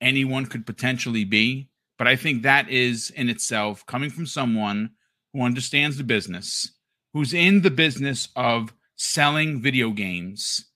[0.00, 4.90] anyone could potentially be, but I think that is in itself coming from someone
[5.32, 6.72] who understands the business,
[7.12, 10.66] who's in the business of selling video games.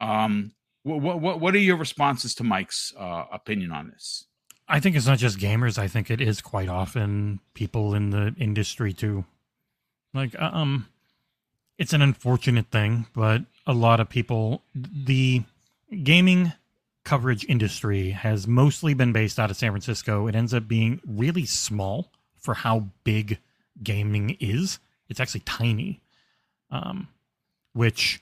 [0.00, 0.52] Um,
[0.82, 4.24] what what what are your responses to Mike's uh, opinion on this?
[4.68, 5.78] I think it's not just gamers.
[5.78, 9.24] I think it is quite often people in the industry too.
[10.14, 10.88] Like, uh, um,
[11.78, 15.42] it's an unfortunate thing, but a lot of people, the
[16.02, 16.52] gaming
[17.04, 20.26] coverage industry has mostly been based out of San Francisco.
[20.26, 23.38] It ends up being really small for how big
[23.82, 24.78] gaming is.
[25.12, 26.00] It's actually tiny.
[26.70, 27.08] um,
[27.74, 28.20] which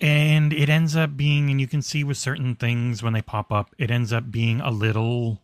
[0.00, 3.50] and it ends up being and you can see with certain things when they pop
[3.50, 5.40] up it ends up being a little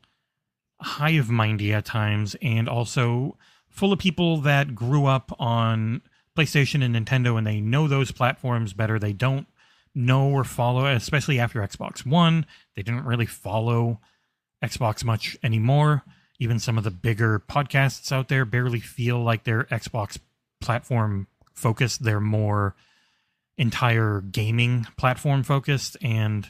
[0.80, 3.36] hive mindy at times and also
[3.68, 6.02] full of people that grew up on
[6.36, 8.98] PlayStation and Nintendo and they know those platforms better.
[8.98, 9.46] They don't
[9.94, 12.46] know or follow, especially after Xbox One.
[12.74, 14.00] They didn't really follow
[14.62, 16.02] Xbox much anymore.
[16.38, 20.18] Even some of the bigger podcasts out there barely feel like they're Xbox
[20.62, 22.04] platform focused.
[22.04, 22.74] They're more
[23.58, 25.96] entire gaming platform focused.
[26.00, 26.48] And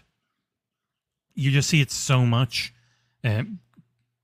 [1.34, 2.72] you just see it so much.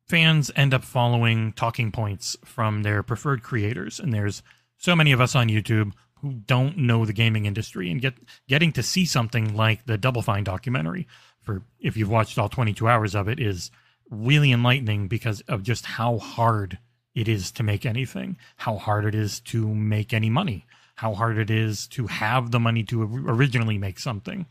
[0.07, 3.99] Fans end up following talking points from their preferred creators.
[3.99, 4.43] And there's
[4.77, 8.15] so many of us on YouTube who don't know the gaming industry and get
[8.49, 11.07] getting to see something like the Double Fine documentary
[11.41, 13.71] for if you've watched all 22 hours of it is
[14.11, 16.79] really enlightening because of just how hard
[17.19, 21.39] it is to make anything, how hard it is to make any money, how hard
[21.39, 24.47] it is to have the money to originally make something.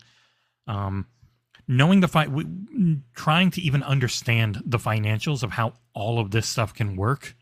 [0.66, 1.06] Um,
[1.66, 2.28] knowing the fi-
[3.14, 7.34] trying to even understand the financials of how all of this stuff can work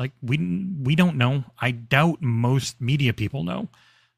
[0.00, 0.38] like we
[0.82, 1.44] we don't know.
[1.60, 3.68] I doubt most media people know,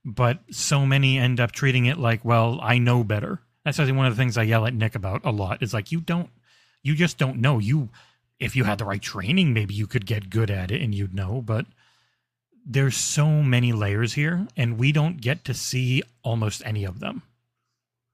[0.05, 3.41] but so many end up treating it like, well, I know better.
[3.65, 5.61] That's actually one of the things I yell at Nick about a lot.
[5.61, 6.31] Is like you don't,
[6.85, 7.59] you just don't know.
[7.59, 7.89] You,
[8.43, 11.15] if you had the right training, maybe you could get good at it and you'd
[11.15, 11.41] know.
[11.41, 11.67] But
[12.65, 17.23] there's so many layers here, and we don't get to see almost any of them.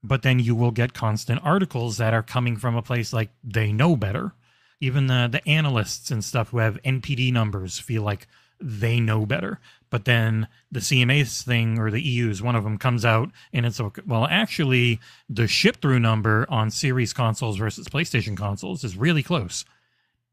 [0.01, 3.71] But then you will get constant articles that are coming from a place like they
[3.71, 4.33] know better
[4.81, 8.27] even the the analysts and stuff who have NPD numbers feel like
[8.61, 9.59] they know better.
[9.89, 13.79] But then the CMA thing or the EU's one of them comes out and it's
[13.79, 14.01] okay.
[14.05, 19.65] Well, actually, the ship through number on series consoles versus PlayStation consoles is really close.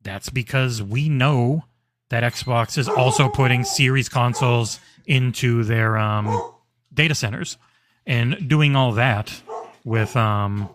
[0.06, 1.64] That's because we know
[2.08, 6.52] that Xbox is also putting series consoles into their um,
[6.94, 7.58] data centers
[8.06, 9.42] and doing all that
[9.84, 10.68] with um,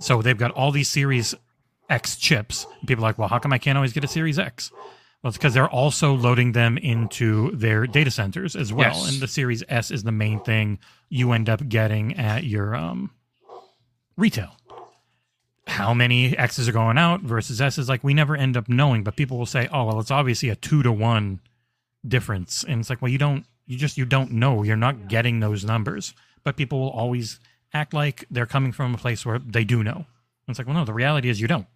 [0.00, 1.34] so they've got all these series
[1.88, 2.66] X chips.
[2.86, 4.72] People are like, well, how come I can't always get a Series X?
[5.22, 8.88] Well, it's because they're also loading them into their data centers as well.
[8.88, 9.12] Yes.
[9.12, 13.12] And the Series S is the main thing you end up getting at your um,
[14.16, 14.56] retail.
[15.66, 17.88] How many X's are going out versus S's?
[17.88, 20.56] Like, we never end up knowing, but people will say, oh, well, it's obviously a
[20.56, 21.40] two to one
[22.06, 22.64] difference.
[22.64, 24.64] And it's like, well, you don't, you just, you don't know.
[24.64, 26.14] You're not getting those numbers.
[26.42, 27.38] But people will always
[27.72, 30.06] act like they're coming from a place where they do know.
[30.48, 31.66] It's like, well, no, the reality is you don't.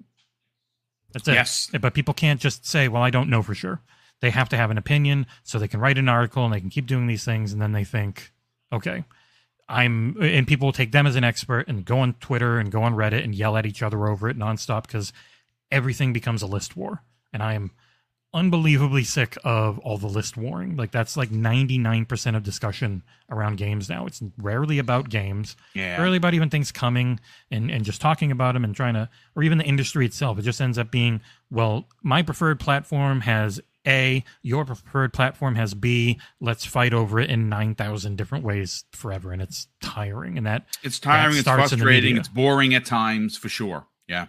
[1.12, 1.34] That's it.
[1.34, 1.70] Yes.
[1.80, 3.80] But people can't just say, well, I don't know for sure.
[4.20, 6.70] They have to have an opinion so they can write an article and they can
[6.70, 7.52] keep doing these things.
[7.52, 8.32] And then they think,
[8.72, 9.04] okay,
[9.68, 12.82] I'm, and people will take them as an expert and go on Twitter and go
[12.82, 15.12] on Reddit and yell at each other over it nonstop because
[15.70, 17.02] everything becomes a list war.
[17.32, 17.72] And I am
[18.32, 20.76] unbelievably sick of all the list warring.
[20.76, 24.06] Like that's like 99% of discussion around games now.
[24.06, 25.56] It's rarely about games.
[25.74, 25.96] Yeah.
[25.96, 27.18] Rarely about even things coming
[27.50, 30.38] and, and just talking about them and trying to, or even the industry itself.
[30.38, 35.74] It just ends up being, well, my preferred platform has A, your preferred platform has
[35.74, 36.18] B.
[36.40, 39.32] Let's fight over it in 9,000 different ways forever.
[39.32, 40.36] And it's tiring.
[40.38, 41.34] And that it's tiring.
[41.34, 42.16] That it's frustrating.
[42.16, 43.86] It's boring at times for sure.
[44.08, 44.26] Yeah.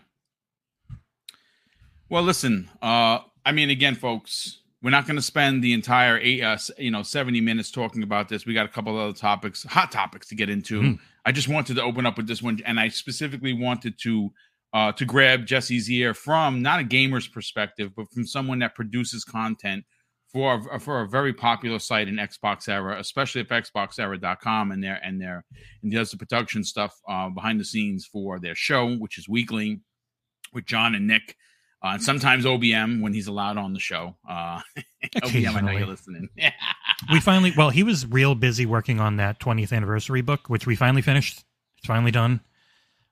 [2.09, 6.41] Well, listen, uh, I mean, again, folks, we're not going to spend the entire eight,
[6.41, 8.45] uh, you know, seventy minutes talking about this.
[8.45, 10.81] We got a couple of other topics, hot topics to get into.
[10.81, 10.99] Mm.
[11.25, 14.31] I just wanted to open up with this one, and I specifically wanted to
[14.73, 19.23] uh, to grab Jesse's ear from not a gamer's perspective, but from someone that produces
[19.23, 19.85] content
[20.31, 24.99] for a, for a very popular site in Xbox Era, especially if XboxEra.com and their
[25.03, 25.45] and their
[25.81, 29.79] and does the production stuff uh, behind the scenes for their show, which is weekly
[30.53, 31.35] with John and Nick
[31.83, 34.15] uh, and sometimes OBM when he's allowed on the show.
[34.27, 34.61] Uh,
[35.17, 36.27] OBM, I know you're listening.
[37.11, 40.75] we finally, well, he was real busy working on that 20th anniversary book, which we
[40.75, 41.43] finally finished.
[41.77, 42.41] It's finally done.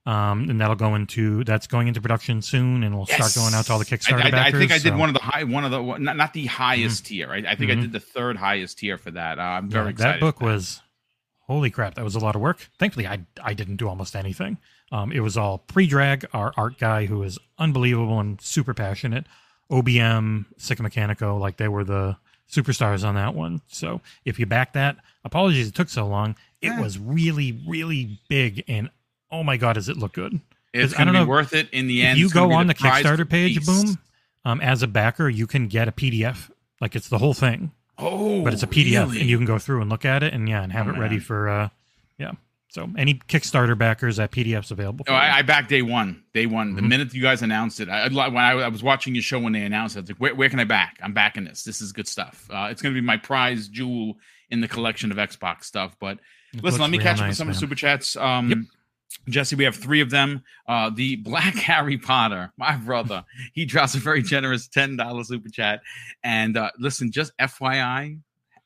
[0.06, 3.32] Um, and that'll go into that's going into production soon, and we'll yes.
[3.32, 4.54] start going out to all the Kickstarter I, I, backers.
[4.54, 4.98] I think I did so.
[4.98, 7.14] one of the high, one of the not, not the highest mm-hmm.
[7.16, 7.32] tier.
[7.32, 7.80] I, I think mm-hmm.
[7.80, 9.40] I did the third highest tier for that.
[9.40, 10.14] Uh, I'm very yeah, excited.
[10.16, 10.82] That book was
[11.48, 12.70] holy crap, that was a lot of work.
[12.78, 14.58] Thankfully, I I didn't do almost anything.
[14.92, 16.26] Um, it was all Predrag.
[16.34, 19.26] Our art guy, who is unbelievable and super passionate,
[19.72, 22.18] OBM, Sicka Mechanico, like they were the
[22.50, 23.62] superstars on that one.
[23.68, 26.36] So if you back that, apologies it took so long.
[26.62, 28.90] It was really, really big, and
[29.32, 30.40] oh my god, does it look good?
[30.74, 32.20] It's I don't know, worth it in the end.
[32.20, 33.98] you go on the, the Kickstarter page, boom,
[34.44, 36.52] um, as a backer, you can get a PDF.
[36.82, 37.72] Like it's the whole thing.
[37.98, 39.22] Oh, but it's a PDF, really?
[39.22, 41.00] and you can go through and look at it, and yeah, and have oh, it
[41.00, 41.70] ready for uh,
[42.18, 42.34] yeah.
[42.76, 45.06] So any Kickstarter backers, that PDF's available.
[45.08, 46.24] oh, I, I backed day one.
[46.34, 46.68] Day one.
[46.68, 46.76] Mm-hmm.
[46.76, 49.54] The minute you guys announced it, I, when I, I, was watching your show when
[49.54, 51.00] they announced it, I was like, where, where can I back?
[51.02, 51.64] I'm backing this.
[51.64, 52.50] This is good stuff.
[52.52, 54.18] Uh, it's going to be my prize jewel
[54.50, 55.96] in the collection of Xbox stuff.
[56.02, 56.20] But
[56.54, 57.52] it listen, let me catch nice, up with some man.
[57.52, 58.18] of the super chats.
[58.18, 58.58] Um, yep.
[59.28, 60.44] Jesse, we have three of them.
[60.68, 63.24] Uh, the Black Harry Potter, my brother,
[63.54, 65.82] he drops a very generous $10 super chat.
[66.24, 68.20] And uh, listen, just FYI,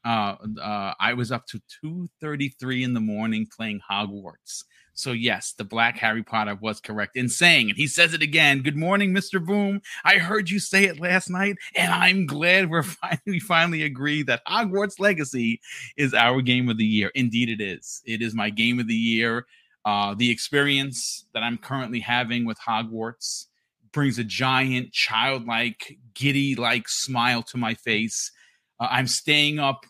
[0.05, 4.63] uh, uh, I was up to 2:33 in the morning playing Hogwarts.
[4.93, 8.61] So yes, the Black Harry Potter was correct in saying, and he says it again.
[8.61, 9.43] Good morning, Mr.
[9.43, 9.81] Boom.
[10.03, 14.23] I heard you say it last night, and I'm glad we're finally we finally agree
[14.23, 15.61] that Hogwarts Legacy
[15.95, 17.11] is our game of the year.
[17.15, 18.01] Indeed, it is.
[18.05, 19.45] It is my game of the year.
[19.85, 23.45] Uh, the experience that I'm currently having with Hogwarts
[23.91, 28.31] brings a giant, childlike, giddy-like smile to my face
[28.79, 29.85] uh, I'm staying up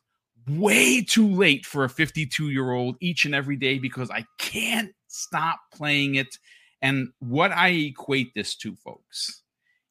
[0.47, 4.91] way too late for a 52 year old each and every day because I can't
[5.08, 6.38] stop playing it.
[6.82, 9.43] And what I equate this to, folks,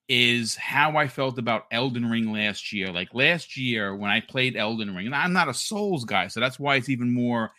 [0.09, 2.91] is how I felt about Elden Ring last year.
[2.91, 6.41] Like last year when I played Elden Ring, and I'm not a Souls guy, so
[6.41, 7.51] that's why it's even more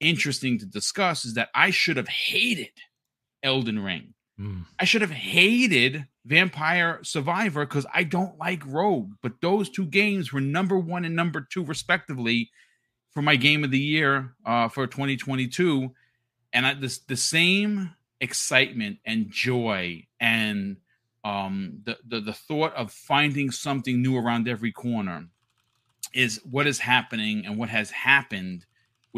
[0.00, 2.72] interesting to discuss, is that I should have hated
[3.42, 4.14] Elden Ring.
[4.40, 4.66] Mm.
[4.78, 9.12] I should have hated Vampire Survivor because I don't like Rogue.
[9.22, 12.50] But those two games were number one and number two, respectively,
[13.10, 15.92] for my game of the year uh, for 2022.
[16.52, 20.76] And I, this, the same excitement and joy and
[21.24, 25.26] um, the, the, the thought of finding something new around every corner
[26.14, 28.64] is what is happening and what has happened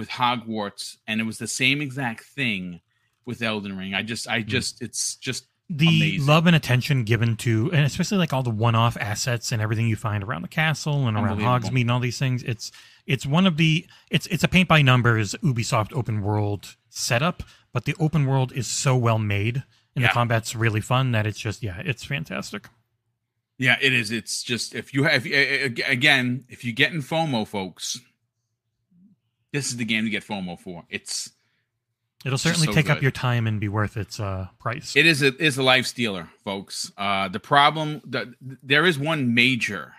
[0.01, 0.97] with Hogwarts.
[1.07, 2.81] And it was the same exact thing
[3.25, 3.95] with Elden Ring.
[3.95, 4.49] I just, I hmm.
[4.49, 6.27] just, it's just the amazing.
[6.27, 9.95] love and attention given to, and especially like all the one-off assets and everything you
[9.95, 12.43] find around the castle and around Hogsmeade and all these things.
[12.43, 12.73] It's
[13.07, 17.85] it's one of the it's it's a paint by numbers Ubisoft open world setup, but
[17.85, 19.63] the open world is so well made
[19.95, 20.09] and yeah.
[20.09, 22.69] the combat's really fun that it's just yeah, it's fantastic.
[23.59, 24.11] Yeah, it is.
[24.11, 28.01] It's just if you have again, if you get in FOMO, folks,
[29.53, 30.85] this is the game to get FOMO for.
[30.91, 31.31] It's
[32.25, 32.97] It'll certainly so take good.
[32.99, 34.95] up your time and be worth its uh, price.
[34.95, 36.93] It is a is a life stealer, folks.
[36.97, 39.95] Uh, the problem that there is one major,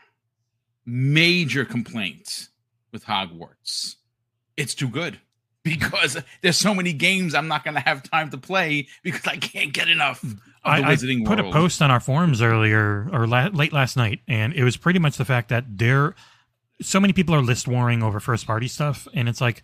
[0.85, 2.49] major complaint
[2.91, 3.95] with Hogwarts.
[4.55, 5.19] It's too good
[5.63, 9.37] because there's so many games I'm not going to have time to play because I
[9.37, 10.23] can't get enough.
[10.63, 11.39] I, I, put world.
[11.39, 14.99] a post on our forums earlier or la- late last night, and it was pretty
[14.99, 16.13] much the fact that there,
[16.81, 19.63] so many people are list warring over first party stuff, and it's like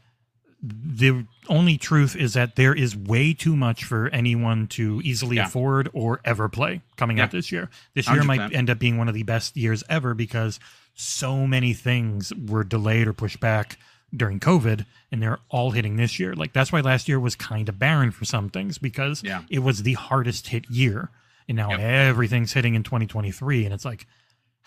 [0.61, 5.45] the only truth is that there is way too much for anyone to easily yeah.
[5.45, 7.25] afford or ever play coming yeah.
[7.25, 7.69] out this year.
[7.93, 8.25] This year 100%.
[8.25, 10.59] might end up being one of the best years ever because
[10.95, 13.77] so many things were delayed or pushed back
[14.15, 16.33] during COVID and they're all hitting this year.
[16.33, 19.43] Like that's why last year was kind of barren for some things because yeah.
[19.49, 21.09] it was the hardest hit year.
[21.47, 21.79] And now yep.
[21.79, 24.07] everything's hitting in 2023 and it's like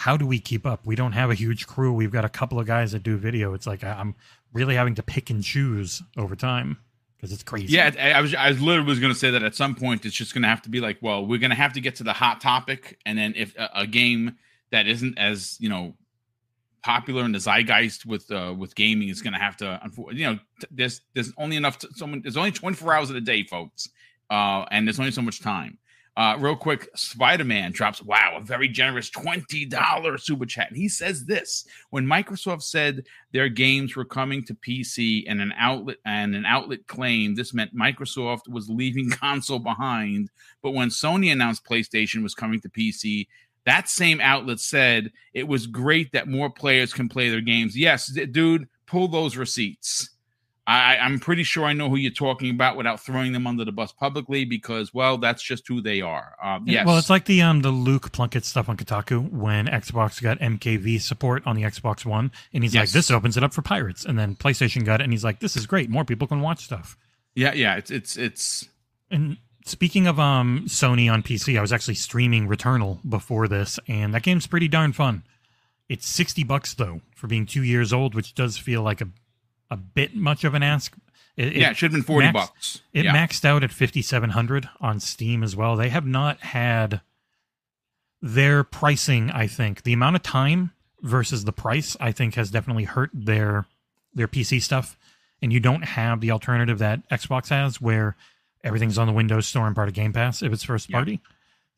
[0.00, 0.86] how do we keep up?
[0.86, 1.92] We don't have a huge crew.
[1.92, 3.52] We've got a couple of guys that do video.
[3.52, 4.14] It's like I'm
[4.54, 6.78] really having to pick and choose over time
[7.18, 7.74] because it's crazy.
[7.74, 10.16] Yeah, I was I was literally was going to say that at some point it's
[10.16, 12.02] just going to have to be like, well, we're going to have to get to
[12.02, 14.38] the hot topic, and then if a, a game
[14.70, 15.92] that isn't as you know
[16.82, 19.78] popular in the zeitgeist with uh, with gaming is going to have to,
[20.12, 20.38] you know,
[20.70, 21.76] there's there's only enough.
[21.76, 23.90] To, someone there's only 24 hours in a day, folks,
[24.30, 25.76] uh, and there's only so much time.
[26.20, 30.68] Uh, real quick, Spider Man drops, wow, a very generous $20 super chat.
[30.68, 35.54] And he says this when Microsoft said their games were coming to PC and an
[35.56, 40.28] outlet and an outlet claimed this meant Microsoft was leaving console behind.
[40.62, 43.26] But when Sony announced PlayStation was coming to PC,
[43.64, 47.78] that same outlet said it was great that more players can play their games.
[47.78, 50.10] Yes, dude, pull those receipts.
[50.70, 53.72] I, I'm pretty sure I know who you're talking about without throwing them under the
[53.72, 56.36] bus publicly because, well, that's just who they are.
[56.40, 56.86] Um, yes.
[56.86, 61.00] Well, it's like the um the Luke Plunkett stuff on Kotaku when Xbox got MKV
[61.00, 62.82] support on the Xbox One, and he's yes.
[62.82, 65.40] like, "This opens it up for pirates," and then PlayStation got it, and he's like,
[65.40, 65.90] "This is great.
[65.90, 66.96] More people can watch stuff."
[67.34, 67.74] Yeah, yeah.
[67.74, 68.68] It's it's it's.
[69.10, 74.14] And speaking of um Sony on PC, I was actually streaming Returnal before this, and
[74.14, 75.24] that game's pretty darn fun.
[75.88, 79.08] It's sixty bucks though for being two years old, which does feel like a
[79.70, 80.96] a bit much of an ask.
[81.36, 82.82] It, yeah, it should have been forty maxed, bucks.
[82.92, 83.14] It yeah.
[83.14, 85.76] maxed out at fifty seven hundred on Steam as well.
[85.76, 87.00] They have not had
[88.20, 89.30] their pricing.
[89.30, 93.66] I think the amount of time versus the price, I think, has definitely hurt their
[94.12, 94.96] their PC stuff.
[95.42, 98.14] And you don't have the alternative that Xbox has, where
[98.62, 101.12] everything's on the Windows Store and part of Game Pass if it's first party.
[101.12, 101.18] Yeah.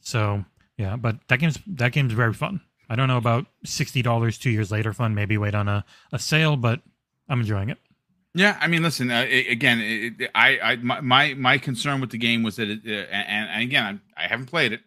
[0.01, 0.45] So
[0.77, 2.61] yeah, but that game's that game's very fun.
[2.89, 5.15] I don't know about sixty dollars two years later fun.
[5.15, 6.81] Maybe wait on a, a sale, but
[7.33, 7.79] I'm enjoying it.
[8.35, 9.11] Yeah, I mean, listen.
[9.11, 12.91] Uh, again, it, I, I, my, my concern with the game was that, it, uh,
[12.91, 14.81] and, and, again, I, I haven't played it.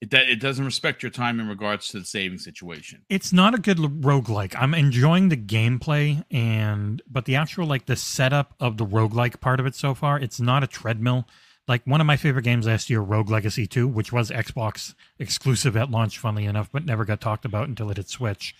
[0.00, 3.02] It, that it doesn't respect your time in regards to the saving situation.
[3.08, 4.54] It's not a good roguelike.
[4.58, 9.60] I'm enjoying the gameplay and but the actual like the setup of the roguelike part
[9.60, 11.26] of it so far, it's not a treadmill.
[11.68, 15.76] Like one of my favorite games last year, Rogue Legacy 2, which was Xbox exclusive
[15.76, 18.54] at launch, funnily enough, but never got talked about until it hit Switch.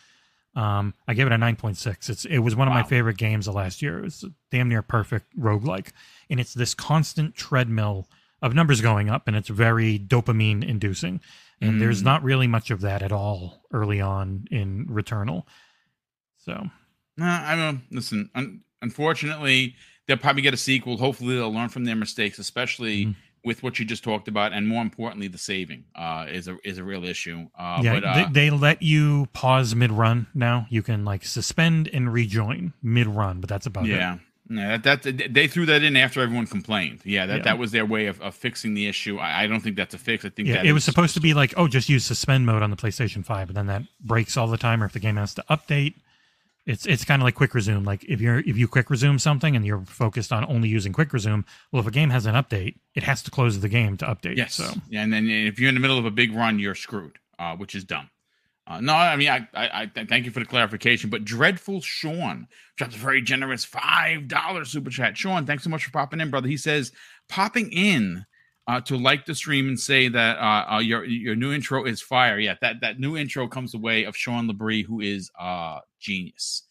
[0.55, 2.09] Um, I gave it a 9.6.
[2.09, 2.81] It's it was one of wow.
[2.81, 3.99] my favorite games of last year.
[3.99, 5.93] It was damn near perfect roguelike.
[6.29, 8.09] And it's this constant treadmill
[8.43, 11.21] of numbers going up and it's very dopamine inducing.
[11.61, 11.79] And mm.
[11.81, 15.45] there's not really much of that at all early on in Returnal.
[16.39, 16.67] So,
[17.17, 18.31] nah, I don't listen.
[18.35, 19.77] Un- unfortunately,
[20.07, 20.97] they'll probably get a sequel.
[20.97, 23.17] Hopefully, they'll learn from their mistakes, especially mm.
[23.45, 26.79] With what you just talked about, and more importantly, the saving uh, is a is
[26.79, 27.49] a real issue.
[27.59, 30.67] Uh, yeah, but, uh, they, they, let you pause mid run now.
[30.71, 34.15] You can like suspend and rejoin mid run, but that's about yeah.
[34.15, 34.21] it.
[34.53, 37.03] Yeah, that, that they threw that in after everyone complained.
[37.05, 37.43] Yeah, that, yeah.
[37.45, 39.19] that was their way of, of fixing the issue.
[39.19, 40.25] I, I, don't think that's a fix.
[40.25, 42.71] I think yeah, it was supposed to be like, oh, just use suspend mode on
[42.71, 44.83] the PlayStation Five, but then that breaks all the time.
[44.83, 45.95] Or if the game has to update,
[46.67, 47.85] it's it's kind of like quick resume.
[47.85, 51.13] Like if you're if you quick resume something and you're focused on only using quick
[51.13, 54.07] resume, well, if a game has an update, it has to close the game to
[54.07, 54.37] update.
[54.37, 54.55] Yes.
[54.55, 57.19] So yeah, and then if you're in the middle of a big run, you're screwed,
[57.39, 58.11] uh, which is dumb.
[58.67, 61.11] Uh, no, I mean, I, I, I, thank you for the clarification.
[61.11, 62.47] But Dreadful Sean
[62.77, 65.17] drops a very generous five dollar super chat.
[65.17, 66.47] Sean, thanks so much for popping in, brother.
[66.47, 66.93] He says
[67.29, 68.25] popping in
[68.71, 72.01] uh, to like the stream and say that uh, uh, your your new intro is
[72.01, 72.39] fire.
[72.39, 76.63] Yeah, that that new intro comes the way of Sean Labrie, who is uh genius.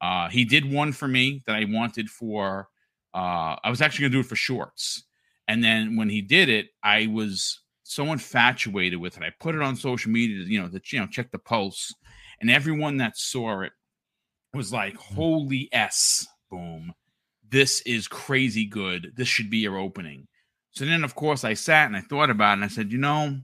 [0.00, 2.68] Uh, he did one for me that I wanted for.
[3.12, 5.02] Uh, I was actually gonna do it for shorts,
[5.48, 9.24] and then when he did it, I was so infatuated with it.
[9.24, 11.92] I put it on social media, you know, to you know check the pulse,
[12.40, 13.72] and everyone that saw it
[14.54, 15.14] was like, mm.
[15.16, 16.92] "Holy s, boom!
[17.50, 19.10] This is crazy good.
[19.16, 20.28] This should be your opening."
[20.78, 22.98] So then, of course, I sat and I thought about it, and I said, "You
[22.98, 23.40] know."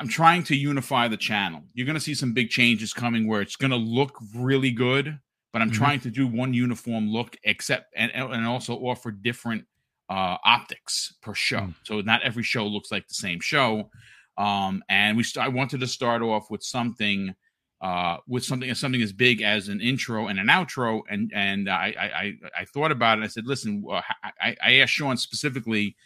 [0.00, 1.64] I'm trying to unify the channel.
[1.74, 5.18] You're going to see some big changes coming where it's going to look really good,
[5.52, 5.76] but I'm mm-hmm.
[5.76, 9.64] trying to do one uniform look, except and and also offer different
[10.08, 11.62] uh, optics per show.
[11.62, 11.74] Mm.
[11.82, 13.90] So not every show looks like the same show.
[14.36, 17.34] Um, and we st- I wanted to start off with something
[17.80, 21.02] uh, with something something as big as an intro and an outro.
[21.10, 23.24] And and I I, I thought about it.
[23.24, 24.00] I said, listen, uh,
[24.40, 25.96] I, I asked Sean specifically,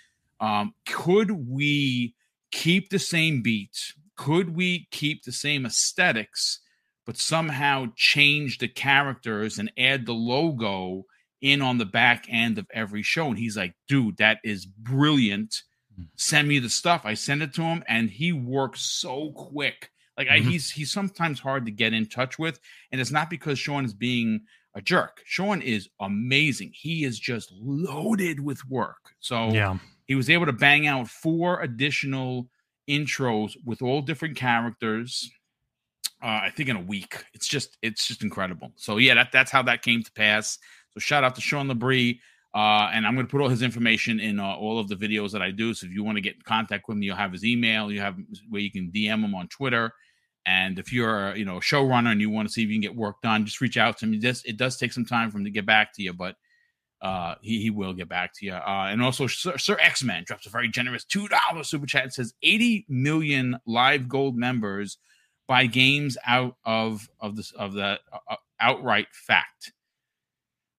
[0.43, 2.15] um, could we
[2.51, 3.95] keep the same beat?
[4.17, 6.61] Could we keep the same aesthetics,
[7.07, 11.07] but somehow change the characters and add the logo
[11.41, 13.27] in on the back end of every show.
[13.27, 15.63] And he's like, dude, that is brilliant.
[15.97, 16.05] Hmm.
[16.17, 17.03] Send me the stuff.
[17.05, 19.91] I send it to him, and he works so quick.
[20.17, 20.49] Like mm-hmm.
[20.49, 23.85] I, he's he's sometimes hard to get in touch with, and it's not because Sean
[23.85, 24.43] is being
[24.75, 25.23] a jerk.
[25.25, 26.73] Sean is amazing.
[26.75, 29.15] He is just loaded with work.
[29.21, 29.79] So yeah,
[30.13, 32.47] he was able to bang out four additional
[32.87, 35.31] intros with all different characters.
[36.23, 37.25] Uh, I think in a week.
[37.33, 38.73] It's just it's just incredible.
[38.77, 40.59] So yeah, that that's how that came to pass.
[40.91, 42.19] So shout out to Sean Labrie.
[42.55, 45.31] Uh, and I'm going to put all his information in uh, all of the videos
[45.31, 45.73] that I do.
[45.73, 47.91] So if you want to get in contact with me, you'll have his email.
[47.91, 48.17] You have
[48.51, 49.95] where you can DM him on Twitter.
[50.45, 52.83] And if you're, you know, a showrunner and you want to see if you can
[52.83, 54.19] get work done, just reach out to me.
[54.19, 56.37] Just it does take some time for him to get back to you, but
[57.03, 58.53] uh, he he will get back to you.
[58.53, 62.07] Uh, and also, Sir, Sir X Men drops a very generous two dollar super chat.
[62.07, 64.99] It says 80 million live gold members
[65.49, 69.73] buy games out of of this of the uh, outright fact.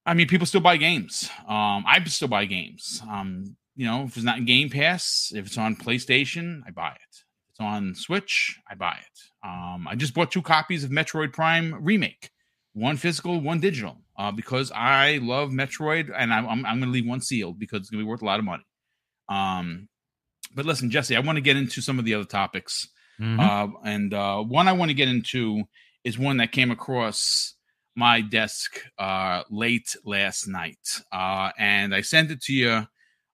[0.06, 1.30] I mean, people still buy games.
[1.48, 3.02] Um, I still buy games.
[3.10, 7.02] Um, you know, if it's not Game Pass, if it's on PlayStation, I buy it.
[7.12, 9.48] If it's on Switch, I buy it.
[9.48, 12.32] Um, I just bought two copies of Metroid Prime Remake,
[12.74, 16.94] one physical, one digital, uh, because I love Metroid, and I'm, I'm, I'm going to
[16.94, 18.66] leave one sealed because it's going to be worth a lot of money.
[19.30, 19.88] Um,
[20.56, 22.88] but listen, Jesse, I want to get into some of the other topics,
[23.20, 23.40] mm-hmm.
[23.40, 25.64] uh, and uh, one I want to get into
[26.04, 27.56] is one that came across
[27.96, 32.88] my desk uh, late last night, uh, and I sent it to you.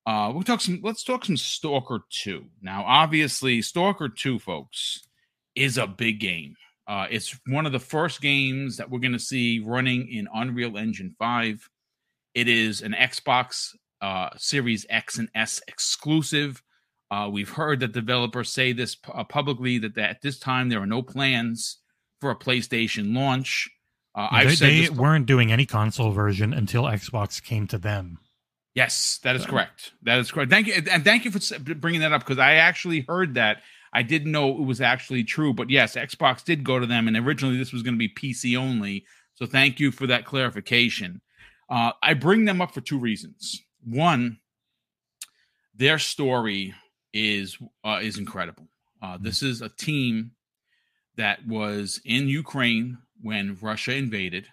[0.05, 0.79] Uh, we'll talk some.
[0.83, 2.45] Let's talk some Stalker Two.
[2.61, 5.07] Now, obviously, Stalker Two, folks,
[5.55, 6.55] is a big game.
[6.89, 10.75] Uh, it's one of the first games that we're going to see running in Unreal
[10.75, 11.69] Engine Five.
[12.33, 16.63] It is an Xbox uh, Series X and S exclusive.
[17.11, 20.81] Uh, we've heard that developers say this uh, publicly that, that at this time there
[20.81, 21.77] are no plans
[22.21, 23.69] for a PlayStation launch.
[24.15, 28.17] Uh, they, they weren't doing any console version until Xbox came to them.
[28.73, 29.49] Yes, that is so.
[29.49, 29.91] correct.
[30.03, 30.49] That is correct.
[30.49, 33.57] Thank you, and thank you for bringing that up because I actually heard that.
[33.91, 37.17] I didn't know it was actually true, but yes, Xbox did go to them, and
[37.17, 39.05] originally this was going to be PC only.
[39.35, 41.21] So thank you for that clarification.
[41.69, 43.61] Uh, I bring them up for two reasons.
[43.83, 44.39] One,
[45.75, 46.73] their story
[47.13, 48.67] is uh, is incredible.
[49.01, 49.23] Uh, mm-hmm.
[49.23, 50.31] this is a team
[51.15, 54.47] that was in Ukraine when Russia invaded,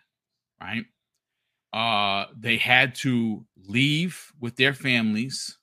[0.61, 0.85] right?
[1.73, 5.59] Uh, they had to leave with their families.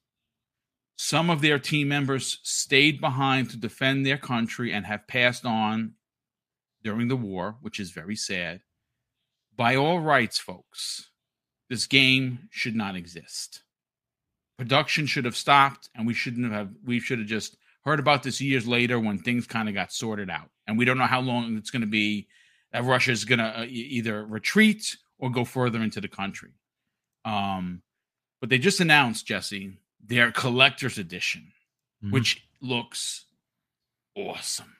[1.05, 5.95] Some of their team members stayed behind to defend their country and have passed on
[6.81, 8.61] during the war, which is very sad.
[9.53, 11.09] By all rights, folks,
[11.69, 13.63] this game should not exist.
[14.57, 16.69] Production should have stopped, and we shouldn't have.
[16.85, 20.29] We should have just heard about this years later when things kind of got sorted
[20.29, 20.51] out.
[20.67, 22.29] And we don't know how long it's going to be
[22.71, 26.53] that Russia is going to uh, either retreat or go further into the country.
[27.25, 27.81] Um,
[28.39, 31.51] but they just announced Jesse their collector's edition,
[32.03, 32.13] mm-hmm.
[32.13, 33.25] which looks
[34.15, 34.75] awesome.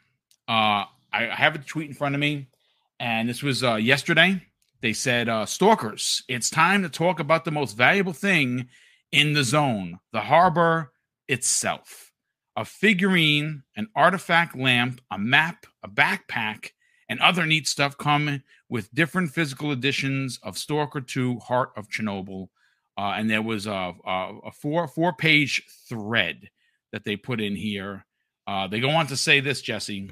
[0.48, 2.48] Uh, I have a tweet in front of me,
[3.00, 4.42] and this was uh, yesterday.
[4.82, 8.68] They said, uh, Stalkers, it's time to talk about the most valuable thing
[9.12, 10.92] in the zone the harbor
[11.28, 12.12] itself.
[12.56, 16.72] A figurine, an artifact lamp, a map, a backpack,
[17.08, 22.50] and other neat stuff come with different physical editions of Stalker 2 Heart of Chernobyl.
[22.98, 26.50] Uh, and there was a, a, a, four four page thread
[26.92, 28.06] that they put in here.
[28.46, 30.12] Uh, they go on to say this, Jesse.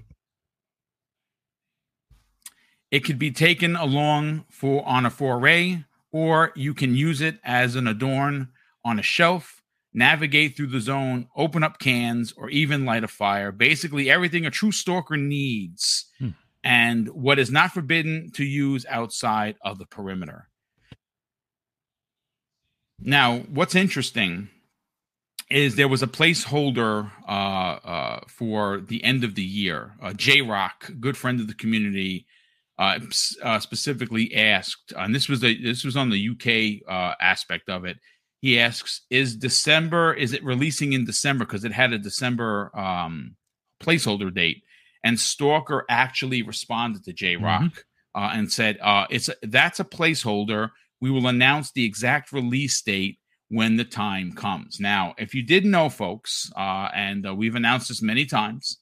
[2.89, 7.75] It could be taken along for on a foray, or you can use it as
[7.75, 8.49] an adorn
[8.83, 9.61] on a shelf,
[9.93, 13.51] navigate through the zone, open up cans, or even light a fire.
[13.51, 16.29] Basically, everything a true stalker needs, hmm.
[16.63, 20.49] and what is not forbidden to use outside of the perimeter.
[23.01, 24.49] Now, what's interesting
[25.49, 29.95] is there was a placeholder uh, uh, for the end of the year.
[30.01, 32.25] Uh, J Rock, good friend of the community,
[32.79, 32.99] uh,
[33.43, 37.85] uh, specifically asked, and this was the this was on the UK uh, aspect of
[37.85, 37.97] it.
[38.39, 40.13] He asks, "Is December?
[40.13, 41.45] Is it releasing in December?
[41.45, 43.35] Because it had a December um,
[43.79, 44.63] placeholder date."
[45.03, 48.23] And Stalker actually responded to J Rock mm-hmm.
[48.23, 50.71] uh, and said, uh, "It's a, that's a placeholder.
[51.01, 55.71] We will announce the exact release date when the time comes." Now, if you didn't
[55.71, 58.77] know, folks, uh, and uh, we've announced this many times,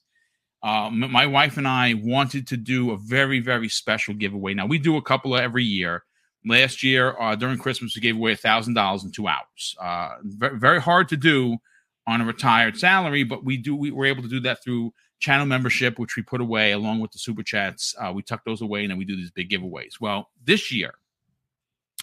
[0.62, 4.52] uh, my wife and I wanted to do a very, very special giveaway.
[4.54, 6.04] Now we do a couple of every year.
[6.44, 9.76] Last year uh, during Christmas, we gave away a thousand dollars in two hours.
[9.80, 11.56] Uh, very, very hard to do
[12.06, 13.76] on a retired salary, but we do.
[13.76, 17.12] We were able to do that through channel membership, which we put away along with
[17.12, 17.94] the super chats.
[17.98, 20.00] Uh, we tuck those away, and then we do these big giveaways.
[20.00, 20.94] Well, this year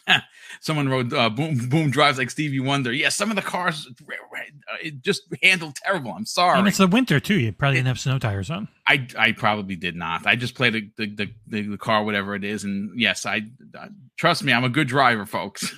[0.62, 4.76] Someone wrote, uh, "Boom, boom drives like Stevie Wonder." Yeah, some of the cars uh,
[4.82, 6.12] it just handled terrible.
[6.12, 6.58] I'm sorry.
[6.60, 7.40] And it's the winter too.
[7.40, 8.68] You probably didn't have snow tires on.
[8.88, 10.26] I I probably did not.
[10.26, 13.44] I just played the the the, the car, whatever it is, and yes, I
[13.78, 13.88] uh,
[14.18, 14.54] trust me.
[14.54, 15.74] I'm a good driver, folks.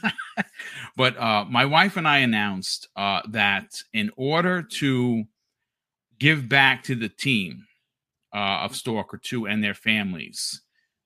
[0.96, 5.24] but uh, my wife and I announced uh, that in order to
[6.20, 7.66] give back to the team
[8.34, 10.62] uh, of Stalker Two and their families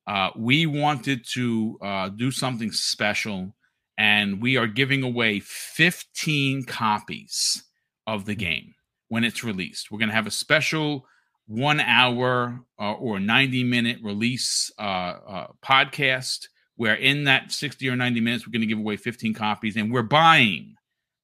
[0.08, 3.56] uh, we wanted to uh, do something special,
[3.98, 7.64] and we are giving away 15 copies
[8.06, 8.76] of the game
[9.08, 9.92] when it's released.
[9.92, 11.06] We're going to have a special
[11.48, 17.96] one hour uh, or 90 minute release uh, uh, podcast where in that 60 or
[17.96, 20.76] 90 minutes, we're going to give away 15 copies, and we're buying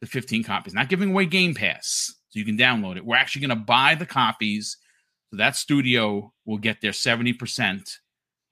[0.01, 3.05] the 15 copies, not giving away Game Pass so you can download it.
[3.05, 4.77] We're actually going to buy the copies.
[5.32, 7.97] So that studio will get their 70%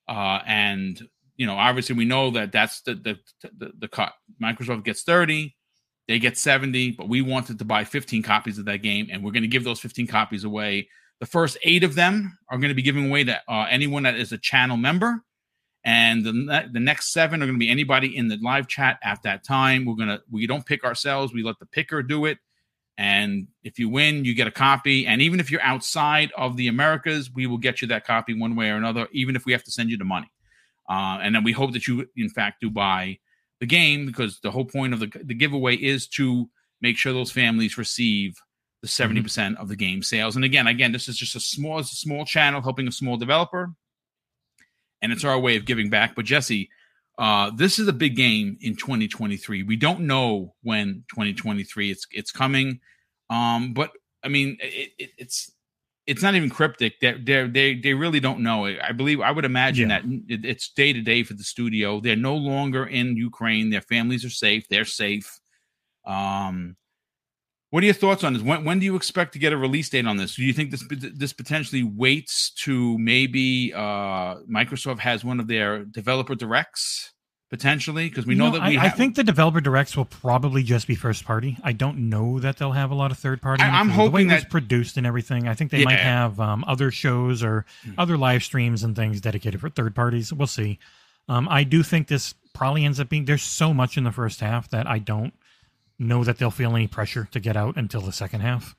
[0.08, 1.01] uh, and
[1.36, 3.18] you know, obviously, we know that that's the, the
[3.58, 4.14] the the cut.
[4.41, 5.55] Microsoft gets thirty,
[6.08, 9.32] they get seventy, but we wanted to buy fifteen copies of that game, and we're
[9.32, 10.89] going to give those fifteen copies away.
[11.20, 14.16] The first eight of them are going to be giving away to uh, anyone that
[14.16, 15.24] is a channel member,
[15.84, 19.22] and the the next seven are going to be anybody in the live chat at
[19.24, 19.86] that time.
[19.86, 22.39] We're gonna we don't pick ourselves; we let the picker do it.
[22.97, 25.05] And if you win, you get a copy.
[25.05, 28.55] And even if you're outside of the Americas, we will get you that copy one
[28.55, 30.31] way or another, even if we have to send you the money.
[30.89, 33.19] Uh, and then we hope that you, in fact, do buy
[33.59, 36.49] the game because the whole point of the, the giveaway is to
[36.81, 38.35] make sure those families receive
[38.81, 39.23] the 70% mm-hmm.
[39.23, 40.35] percent mm hmm of the game sales.
[40.35, 43.73] And again, again, this is just a small, a small channel helping a small developer.
[45.01, 46.15] And it's our way of giving back.
[46.15, 46.69] But Jesse,
[47.18, 49.63] uh, this is a big game in 2023.
[49.63, 52.80] We don't know when 2023 it's it's coming,
[53.30, 53.91] um, but
[54.24, 55.51] I mean it, it, it's
[56.05, 56.99] it's not even cryptic.
[57.01, 58.65] They they they they really don't know.
[58.65, 60.01] I believe I would imagine yeah.
[60.01, 61.99] that it's day to day for the studio.
[61.99, 63.72] They're no longer in Ukraine.
[63.72, 64.68] Their families are safe.
[64.70, 65.39] They're safe.
[66.05, 66.78] Um,
[67.70, 68.41] what are your thoughts on this?
[68.41, 70.36] When when do you expect to get a release date on this?
[70.36, 75.84] Do you think this this potentially waits to maybe uh, Microsoft has one of their
[75.84, 77.13] developer directs
[77.49, 78.78] potentially because we know, know, that we.
[78.78, 81.57] I, have, I, think the developer directs will probably just be first party.
[81.63, 83.63] I don't know that they'll have a lot of third party.
[83.63, 85.47] I, am hoping the way that, it's produced and everything.
[85.47, 85.86] I think they yeah.
[85.86, 87.91] might have um, other shows or hmm.
[87.97, 90.32] other live streams and things dedicated for third parties.
[90.32, 90.80] We'll see.
[91.30, 93.26] Um, I do think this probably ends up being.
[93.26, 95.34] There's so much in the first half that I don't
[95.99, 98.75] know that they'll feel any pressure to get out until the second half.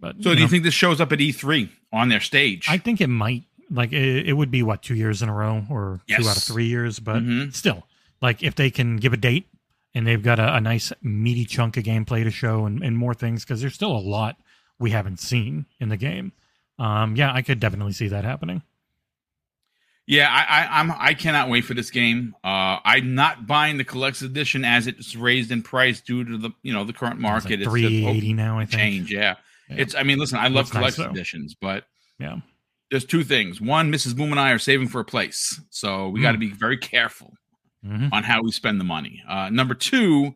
[0.00, 2.66] But so, you do know, you think this shows up at E3 on their stage?
[2.68, 3.44] I think it might.
[3.70, 6.22] Like it, it would be what two years in a row or yes.
[6.22, 7.50] two out of three years, but mm-hmm.
[7.50, 7.84] still,
[8.22, 9.46] like if they can give a date
[9.94, 13.12] and they've got a, a nice meaty chunk of gameplay to show and, and more
[13.12, 14.36] things because there's still a lot
[14.78, 16.32] we haven't seen in the game.
[16.78, 18.62] Um, yeah, I could definitely see that happening.
[20.08, 22.34] Yeah, I, I, I'm I cannot wait for this game.
[22.42, 26.50] Uh, I'm not buying the collector's edition as it's raised in price due to the
[26.62, 27.60] you know the current market.
[27.60, 28.58] It's, like 380 now.
[28.58, 29.12] I think change.
[29.12, 29.34] Yeah.
[29.68, 29.76] yeah.
[29.76, 29.94] it's.
[29.94, 31.84] I mean, listen, I love collector's nice, editions, but
[32.18, 32.38] yeah,
[32.90, 33.60] there's two things.
[33.60, 34.16] One, Mrs.
[34.16, 36.22] Boom and I are saving for a place, so we mm.
[36.22, 37.34] got to be very careful
[37.84, 38.08] mm-hmm.
[38.10, 39.22] on how we spend the money.
[39.28, 40.34] Uh, number two,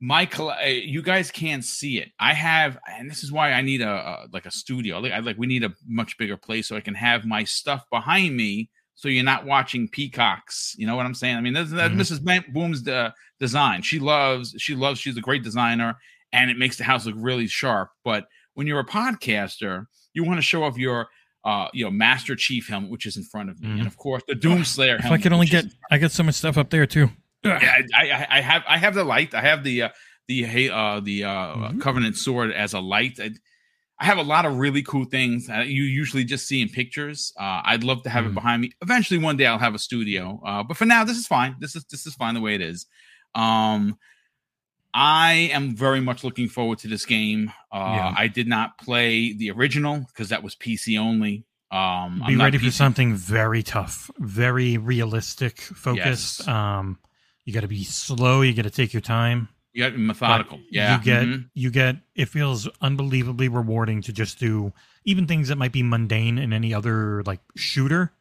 [0.00, 2.10] my uh, you guys can't see it.
[2.18, 4.98] I have, and this is why I need a, a like a studio.
[4.98, 7.84] Like, I like we need a much bigger place so I can have my stuff
[7.88, 10.74] behind me, so you're not watching peacocks.
[10.76, 11.36] You know what I'm saying?
[11.36, 12.00] I mean, that's, that's mm-hmm.
[12.00, 12.52] Mrs.
[12.52, 13.82] Boom's uh, design.
[13.82, 14.98] She loves, she loves.
[14.98, 15.96] She's a great designer,
[16.32, 17.90] and it makes the house look really sharp.
[18.04, 21.08] But when you're a podcaster, you want to show off your
[21.44, 23.78] uh, you know, Master Chief helmet, which is in front of me, mm.
[23.78, 25.04] and of course the Doomslayer helmet.
[25.04, 27.08] If I could only get, I get so much stuff up there too.
[27.44, 27.60] Yeah,
[27.94, 29.32] I, I, have, I have the light.
[29.32, 29.88] I have the, uh,
[30.26, 31.78] the, uh, the uh, mm-hmm.
[31.78, 33.20] Covenant sword as a light.
[33.22, 33.30] I,
[33.98, 37.32] I, have a lot of really cool things you usually just see in pictures.
[37.38, 38.28] Uh, I'd love to have mm.
[38.28, 38.72] it behind me.
[38.82, 41.56] Eventually, one day I'll have a studio, uh, but for now, this is fine.
[41.60, 42.86] This is this is fine the way it is.
[43.34, 43.98] Um,
[44.92, 47.52] I am very much looking forward to this game.
[47.70, 48.14] Uh, yeah.
[48.16, 51.44] I did not play the original because that was PC only.
[51.70, 56.40] Um, Be ready PC- for something very tough, very realistic, focused.
[56.40, 56.48] Yes.
[56.48, 56.98] Um,
[57.44, 58.40] you got to be slow.
[58.40, 59.48] You got to take your time.
[59.76, 60.56] You got methodical.
[60.56, 61.42] But yeah, you get mm-hmm.
[61.54, 61.96] you get.
[62.14, 64.72] It feels unbelievably rewarding to just do
[65.04, 68.12] even things that might be mundane in any other like shooter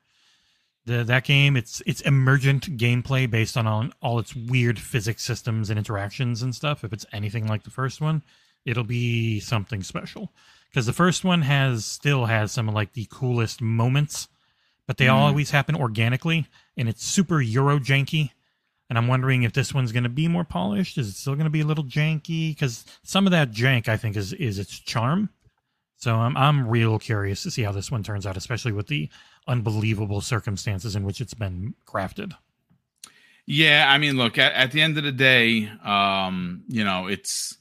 [0.86, 5.70] the, that game it's it's emergent gameplay based on all, all its weird physics systems
[5.70, 8.22] and interactions and stuff if it's anything like the first one
[8.66, 10.32] it'll be something special
[10.70, 14.28] because the first one has still has some of like the coolest moments
[14.88, 15.14] but they mm.
[15.14, 16.48] always happen organically
[16.78, 18.32] and it's super euro janky
[18.90, 21.46] and i'm wondering if this one's going to be more polished is it still going
[21.46, 24.78] to be a little janky because some of that jank i think is is its
[24.80, 25.30] charm
[25.98, 29.10] so I'm I'm real curious to see how this one turns out, especially with the
[29.48, 32.34] unbelievable circumstances in which it's been crafted.
[33.48, 37.58] Yeah, I mean, look at, at the end of the day, um, you know, it's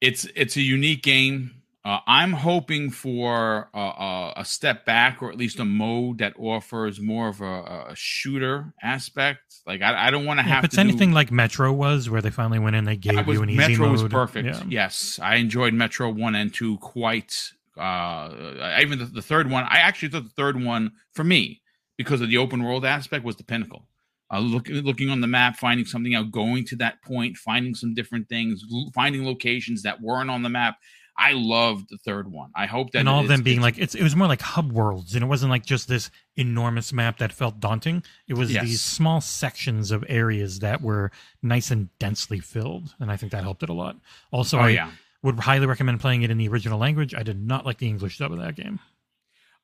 [0.00, 1.62] it's it's a unique game.
[1.84, 7.00] Uh, I'm hoping for a, a, step back, or at least a mode that offers
[7.00, 9.49] more of a, a shooter aspect.
[9.66, 10.64] Like I, I don't want to yeah, have.
[10.64, 13.36] If it's anything do, like Metro was, where they finally went in, they gave was,
[13.36, 13.92] you an easy Metro mode.
[13.92, 14.46] was perfect.
[14.46, 14.62] Yeah.
[14.68, 17.52] Yes, I enjoyed Metro one and two quite.
[17.76, 21.62] Uh, even the, the third one, I actually thought the third one for me
[21.96, 23.86] because of the open world aspect was the pinnacle.
[24.32, 27.94] Uh, look, looking on the map, finding something out, going to that point, finding some
[27.94, 30.76] different things, finding locations that weren't on the map.
[31.20, 32.50] I loved the third one.
[32.56, 34.72] I hope that and all of them being like it's it was more like hub
[34.72, 38.02] worlds, and it wasn't like just this enormous map that felt daunting.
[38.26, 38.64] It was yes.
[38.64, 41.10] these small sections of areas that were
[41.42, 43.96] nice and densely filled, and I think that helped it a lot.
[44.32, 44.90] Also, oh, I yeah.
[45.22, 47.14] would highly recommend playing it in the original language.
[47.14, 48.80] I did not like the English dub of that game.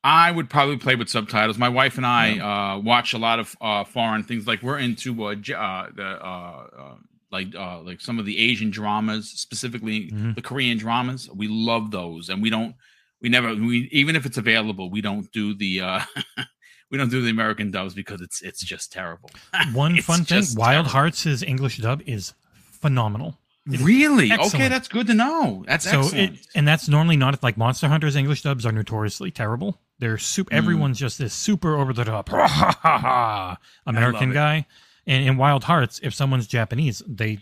[0.03, 1.57] I would probably play with subtitles.
[1.57, 2.73] My wife and I yeah.
[2.73, 4.45] uh, watch a lot of uh, foreign things.
[4.45, 6.95] Like we're into uh, uh the uh, uh,
[7.31, 10.33] like uh like some of the Asian dramas, specifically mm-hmm.
[10.33, 11.29] the Korean dramas.
[11.33, 12.75] We love those, and we don't
[13.21, 15.99] we never we even if it's available, we don't do the uh
[16.91, 19.29] we don't do the American dubs because it's it's just terrible.
[19.73, 20.89] One fun thing, Wild terrible.
[20.89, 23.37] Hearts' English dub is phenomenal.
[23.69, 24.31] It really?
[24.31, 25.65] Okay, that's good to know.
[25.67, 26.35] That's so excellent.
[26.35, 29.77] It, and that's normally not like Monster Hunter's English dubs are notoriously terrible.
[29.99, 30.53] They're super.
[30.53, 30.57] Mm.
[30.57, 32.29] Everyone's just this super over the top
[33.85, 34.65] American guy.
[35.07, 37.39] And in Wild Hearts, if someone's Japanese, they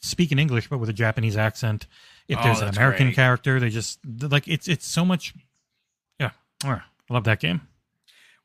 [0.00, 1.86] speak in English but with a Japanese accent.
[2.28, 3.16] If there's oh, an American great.
[3.16, 5.34] character, they just like it's it's so much.
[6.20, 6.32] Yeah,
[6.62, 7.62] I love that game.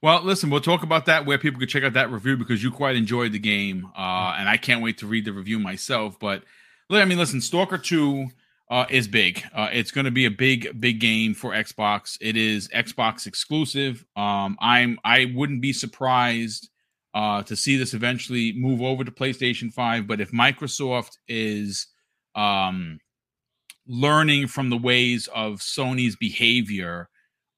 [0.01, 2.71] Well, listen, we'll talk about that where people can check out that review because you
[2.71, 6.17] quite enjoyed the game, uh, and I can't wait to read the review myself.
[6.17, 6.43] But
[6.89, 8.29] I mean, listen, Stalker Two
[8.69, 9.43] uh, is big.
[9.53, 12.17] Uh, it's going to be a big, big game for Xbox.
[12.21, 14.05] It is Xbox exclusive.
[14.15, 16.69] Um, I'm I wouldn't be surprised
[17.13, 20.07] uh, to see this eventually move over to PlayStation 5.
[20.07, 21.87] But if Microsoft is
[22.35, 22.99] um,
[23.87, 27.09] learning from the ways of Sony's behavior,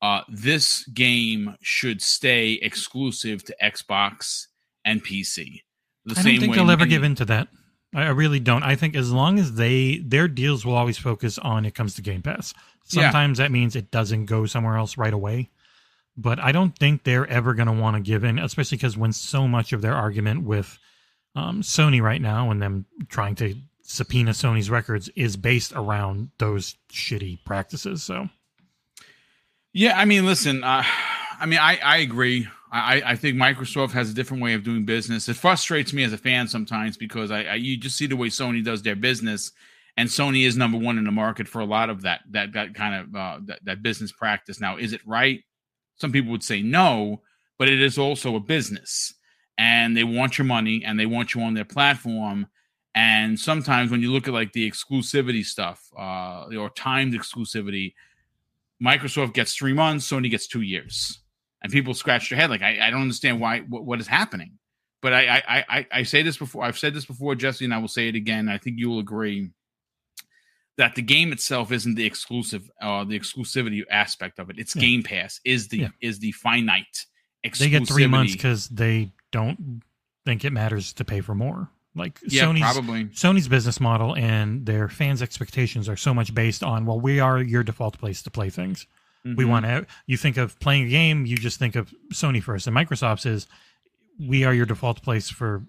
[0.02, 4.48] uh, this game should stay exclusive to Xbox
[4.84, 5.62] and PC.
[6.06, 7.48] The I don't think they'll ever give in to that.
[7.94, 8.62] I really don't.
[8.62, 12.02] I think as long as they their deals will always focus on it comes to
[12.02, 12.54] Game Pass.
[12.84, 13.46] Sometimes yeah.
[13.46, 15.50] that means it doesn't go somewhere else right away.
[16.18, 19.12] But I don't think they're ever going to want to give in, especially because when
[19.12, 20.78] so much of their argument with
[21.36, 26.76] um, Sony right now and them trying to subpoena Sony's records is based around those
[26.92, 28.02] shitty practices.
[28.02, 28.30] So,
[29.74, 30.84] yeah, I mean, listen, uh,
[31.40, 32.48] I mean, I I agree.
[32.72, 35.30] I, I think Microsoft has a different way of doing business.
[35.30, 38.28] It frustrates me as a fan sometimes because I, I you just see the way
[38.28, 39.52] Sony does their business,
[39.96, 42.74] and Sony is number one in the market for a lot of that that that
[42.74, 44.60] kind of uh, that, that business practice.
[44.60, 45.44] Now, is it right?
[45.98, 47.22] Some people would say no,
[47.58, 49.14] but it is also a business,
[49.58, 52.48] and they want your money and they want you on their platform.
[52.94, 57.94] And sometimes when you look at like the exclusivity stuff uh, or timed exclusivity,
[58.84, 61.20] Microsoft gets three months, Sony gets two years
[61.66, 64.52] and people scratch their head like I, I don't understand why what, what is happening.
[65.02, 67.80] But I, I I I say this before I've said this before, Jesse, and I
[67.80, 68.48] will say it again.
[68.48, 69.50] I think you will agree
[70.78, 74.58] that the game itself isn't the exclusive uh the exclusivity aspect of it.
[74.60, 74.82] It's yeah.
[74.82, 75.88] Game Pass is the yeah.
[76.02, 77.06] is the finite
[77.58, 79.82] They get three months because they don't
[80.26, 81.70] think it matters to pay for more.
[81.96, 83.06] Like yeah, Sony's probably.
[83.06, 87.42] Sony's business model and their fans' expectations are so much based on well, we are
[87.42, 88.86] your default place to play things.
[89.26, 89.38] Mm-hmm.
[89.38, 89.86] We want to.
[90.06, 93.48] You think of playing a game, you just think of Sony first, and Microsoft's is
[94.20, 95.64] we are your default place for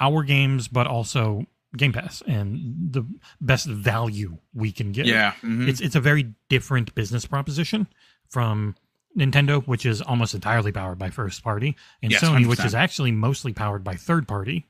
[0.00, 1.44] our games, but also
[1.76, 3.04] Game Pass and the
[3.40, 5.06] best value we can get.
[5.06, 5.68] Yeah, mm-hmm.
[5.68, 7.86] it's it's a very different business proposition
[8.28, 8.74] from
[9.16, 12.46] Nintendo, which is almost entirely powered by first party, and yes, Sony, 100%.
[12.46, 14.66] which is actually mostly powered by third party.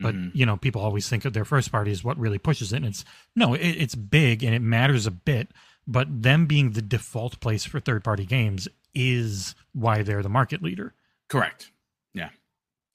[0.00, 0.36] But mm-hmm.
[0.36, 2.76] you know, people always think of their first party is what really pushes it.
[2.76, 3.04] And it's
[3.36, 5.48] no, it, it's big and it matters a bit,
[5.86, 10.62] but them being the default place for third party games is why they're the market
[10.62, 10.94] leader.
[11.28, 11.70] Correct.
[12.14, 12.30] Yeah,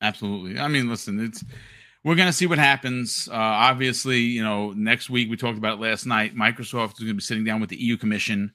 [0.01, 0.59] absolutely.
[0.59, 1.43] I mean, listen, it's
[2.05, 3.27] we're going to see what happens.
[3.27, 6.35] Uh, obviously, you know, next week we talked about last night.
[6.35, 8.53] Microsoft is going to be sitting down with the EU Commission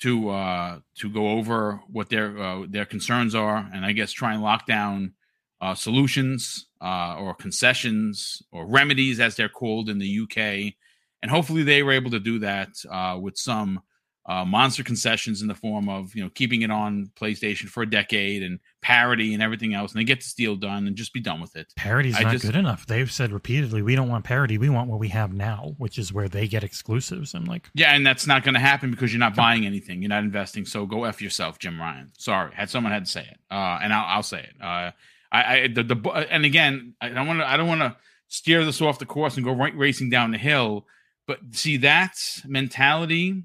[0.00, 4.34] to uh, to go over what their uh, their concerns are, and I guess try
[4.34, 5.14] and lock down
[5.60, 10.74] uh, solutions uh, or concessions or remedies, as they're called in the UK,
[11.22, 13.80] and hopefully they were able to do that uh, with some
[14.28, 17.88] uh, monster concessions in the form of you know keeping it on PlayStation for a
[17.88, 21.20] decade and parity and everything else, and they get this deal done and just be
[21.20, 21.72] done with it.
[21.76, 22.86] Parity's I not just, good enough.
[22.86, 24.58] They've said repeatedly, we don't want parity.
[24.58, 27.34] We want what we have now, which is where they get exclusives.
[27.34, 30.10] I'm like, yeah, and that's not going to happen because you're not buying anything, you're
[30.10, 30.66] not investing.
[30.66, 32.12] So go f yourself, Jim Ryan.
[32.18, 34.54] Sorry, had someone had to say it, uh, and I'll, I'll, say it.
[34.60, 34.90] Uh,
[35.32, 37.96] I, I the, the and again, I don't want to I don't want to
[38.28, 40.86] steer this off the course and go right racing down the hill
[41.28, 42.16] but see, that
[42.46, 43.44] mentality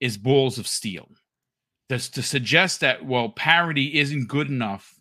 [0.00, 1.08] is balls of steel.
[1.90, 4.96] Just to suggest that, well, parity isn't good enough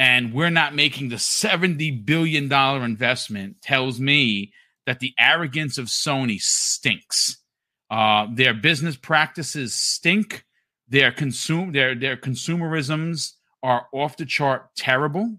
[0.00, 4.52] and we're not making the $70 billion investment tells me
[4.86, 7.36] that the arrogance of Sony stinks.
[7.90, 10.46] Uh, their business practices stink.
[10.88, 15.36] Their consume their their consumerisms are off the chart terrible.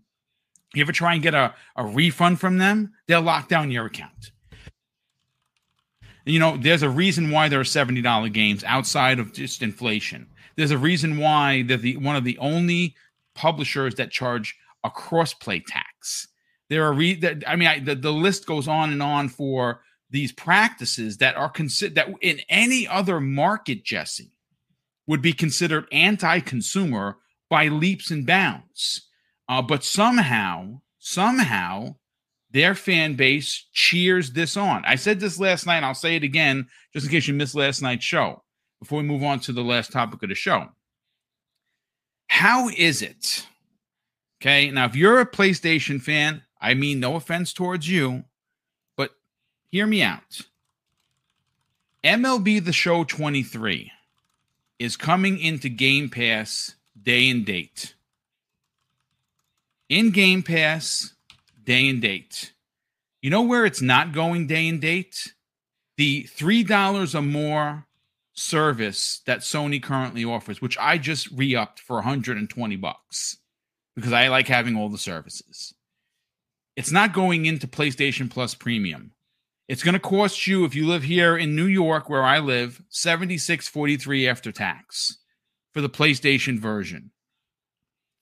[0.73, 2.93] You ever try and get a, a refund from them?
[3.07, 4.31] They'll lock down your account
[6.25, 10.27] you know, there's a reason why there are seventy dollar games outside of just inflation.
[10.55, 12.95] There's a reason why they're the one of the only
[13.35, 16.27] publishers that charge a crossplay tax.
[16.69, 19.81] There are re- that, I mean, I, the, the list goes on and on for
[20.09, 24.31] these practices that are considered that in any other market, Jesse,
[25.07, 27.17] would be considered anti-consumer
[27.49, 29.09] by leaps and bounds.
[29.49, 31.95] Uh, but somehow, somehow,
[32.51, 34.83] their fan base cheers this on.
[34.85, 37.81] I said this last night, I'll say it again just in case you missed last
[37.81, 38.43] night's show
[38.79, 40.67] before we move on to the last topic of the show.
[42.27, 43.47] How is it?
[44.41, 48.23] Okay, now if you're a PlayStation fan, I mean no offense towards you,
[48.97, 49.11] but
[49.69, 50.41] hear me out.
[52.03, 53.91] MLB The Show 23
[54.79, 57.93] is coming into Game Pass day and date.
[59.89, 61.13] In Game Pass,
[61.63, 62.53] day and date.
[63.21, 65.33] You know where it's not going day and date?
[65.97, 67.85] The $3 or more
[68.33, 73.37] service that Sony currently offers, which I just re-upped for 120 bucks
[73.95, 75.73] because I like having all the services.
[76.75, 79.11] It's not going into PlayStation Plus Premium.
[79.67, 82.81] It's going to cost you if you live here in New York where I live,
[82.91, 85.17] 76.43 after tax
[85.73, 87.11] for the PlayStation version.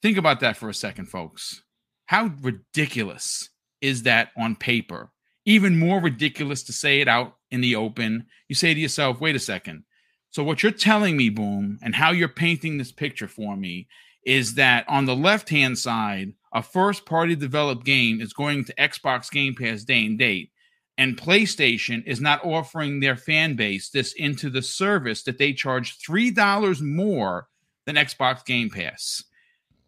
[0.02, 1.62] Think about that for a second, folks.
[2.10, 3.50] How ridiculous
[3.80, 5.12] is that on paper?
[5.44, 8.26] Even more ridiculous to say it out in the open.
[8.48, 9.84] You say to yourself, wait a second.
[10.30, 13.86] So, what you're telling me, Boom, and how you're painting this picture for me
[14.26, 18.74] is that on the left hand side a first party developed game is going to
[18.74, 20.50] Xbox Game Pass day and date,
[20.98, 25.96] and PlayStation is not offering their fan base this into the service that they charge
[26.00, 27.46] $3 more
[27.86, 29.22] than Xbox Game Pass.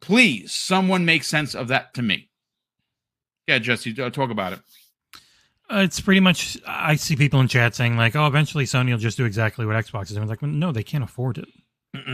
[0.02, 2.28] Please, someone make sense of that to me.
[3.46, 4.60] Yeah, Jesse, talk about it.
[5.72, 6.58] Uh, it's pretty much.
[6.66, 9.76] I see people in chat saying like, "Oh, eventually Sony will just do exactly what
[9.76, 10.28] Xbox is." doing.
[10.28, 11.48] like, well, no, they can't afford it.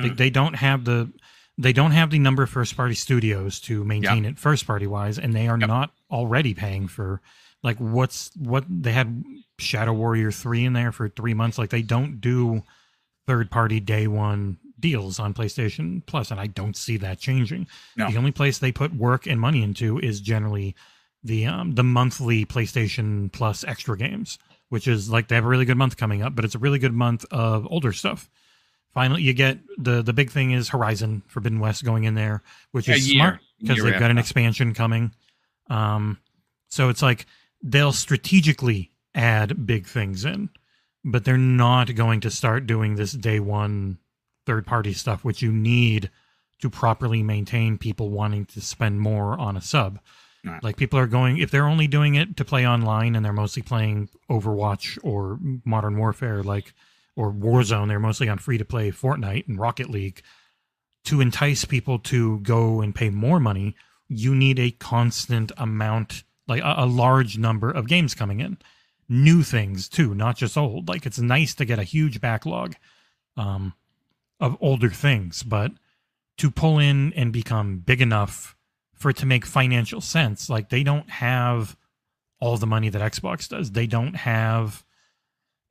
[0.03, 1.13] They, they, don't have the
[1.57, 4.33] they don't have the number of first party studios to maintain yep.
[4.35, 5.69] it first party wise, and they are yep.
[5.69, 7.21] not already paying for
[7.63, 9.23] like what's what they had
[9.59, 11.59] Shadow Warrior three in there for three months.
[11.59, 12.63] Like they don't do
[13.27, 17.67] third party day one deals on PlayStation Plus, and I don't see that changing.
[17.97, 18.11] No.
[18.11, 20.75] The only place they put work and money into is generally
[21.23, 25.65] the um, the monthly PlayStation Plus extra games, which is like they have a really
[25.65, 28.29] good month coming up, but it's a really good month of older stuff.
[28.93, 32.89] Finally, you get the the big thing is Horizon Forbidden West going in there, which
[32.89, 35.13] is smart because they've got an expansion coming.
[35.69, 36.19] Um,
[36.69, 37.27] so it's like
[37.63, 40.51] they'll strategically add big things in,
[41.05, 43.99] but they're not going to start doing this day one
[44.49, 46.11] third party stuff, which you need
[46.63, 50.01] to properly maintain people wanting to spend more on a sub.
[50.43, 50.65] Right.
[50.65, 53.61] Like people are going if they're only doing it to play online and they're mostly
[53.61, 56.73] playing Overwatch or Modern Warfare, like
[57.15, 60.23] or Warzone, they're mostly on free to play Fortnite and Rocket League.
[61.05, 63.77] To entice people to go and pay more money,
[64.09, 68.57] you need a constant amount, like a, a large number of games coming in,
[69.11, 70.89] new things too, not just old.
[70.89, 72.77] Like it's nice to get a huge backlog
[73.37, 73.75] um,
[74.41, 75.73] of older things, but
[76.39, 78.57] to pull in and become big enough
[78.95, 80.49] for it to make financial sense.
[80.49, 81.77] Like they don't have
[82.41, 83.73] all the money that Xbox does.
[83.73, 84.85] They don't have,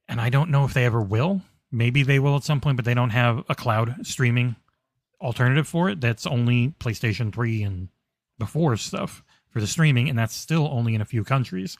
[0.07, 1.41] and I don't know if they ever will.
[1.72, 4.55] Maybe they will at some point, but they don't have a cloud streaming
[5.22, 6.01] alternative for it.
[6.01, 7.89] That's only PlayStation 3 and
[8.39, 11.78] before stuff for the streaming, and that's still only in a few countries.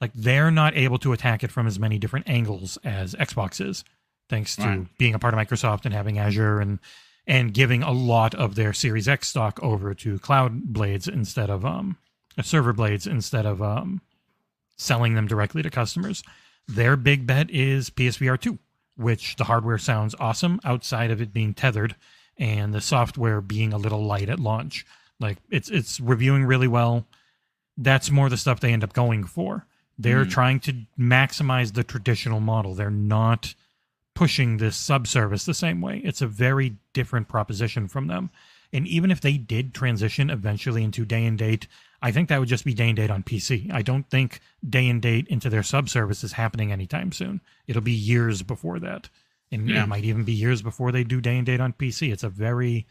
[0.00, 3.84] Like they're not able to attack it from as many different angles as Xbox is,
[4.30, 4.98] thanks to right.
[4.98, 6.78] being a part of Microsoft and having Azure and
[7.26, 11.66] and giving a lot of their Series X stock over to cloud blades instead of
[11.66, 11.98] um
[12.42, 14.00] server blades instead of um
[14.76, 16.22] selling them directly to customers.
[16.66, 18.58] Their big bet is PSVR 2,
[18.96, 21.96] which the hardware sounds awesome outside of it being tethered
[22.38, 24.86] and the software being a little light at launch.
[25.18, 27.06] Like it's it's reviewing really well.
[27.76, 29.66] That's more the stuff they end up going for.
[29.98, 30.30] They're mm.
[30.30, 32.74] trying to maximize the traditional model.
[32.74, 33.54] They're not
[34.20, 36.02] pushing this subservice the same way.
[36.04, 38.28] It's a very different proposition from them.
[38.70, 41.66] And even if they did transition eventually into day and date,
[42.02, 43.72] I think that would just be day and date on PC.
[43.72, 47.40] I don't think day and date into their subservice is happening anytime soon.
[47.66, 49.08] It'll be years before that.
[49.50, 49.80] And yeah.
[49.80, 49.88] it hmm.
[49.88, 52.12] might even be years before they do day and date on PC.
[52.12, 52.86] It's a very,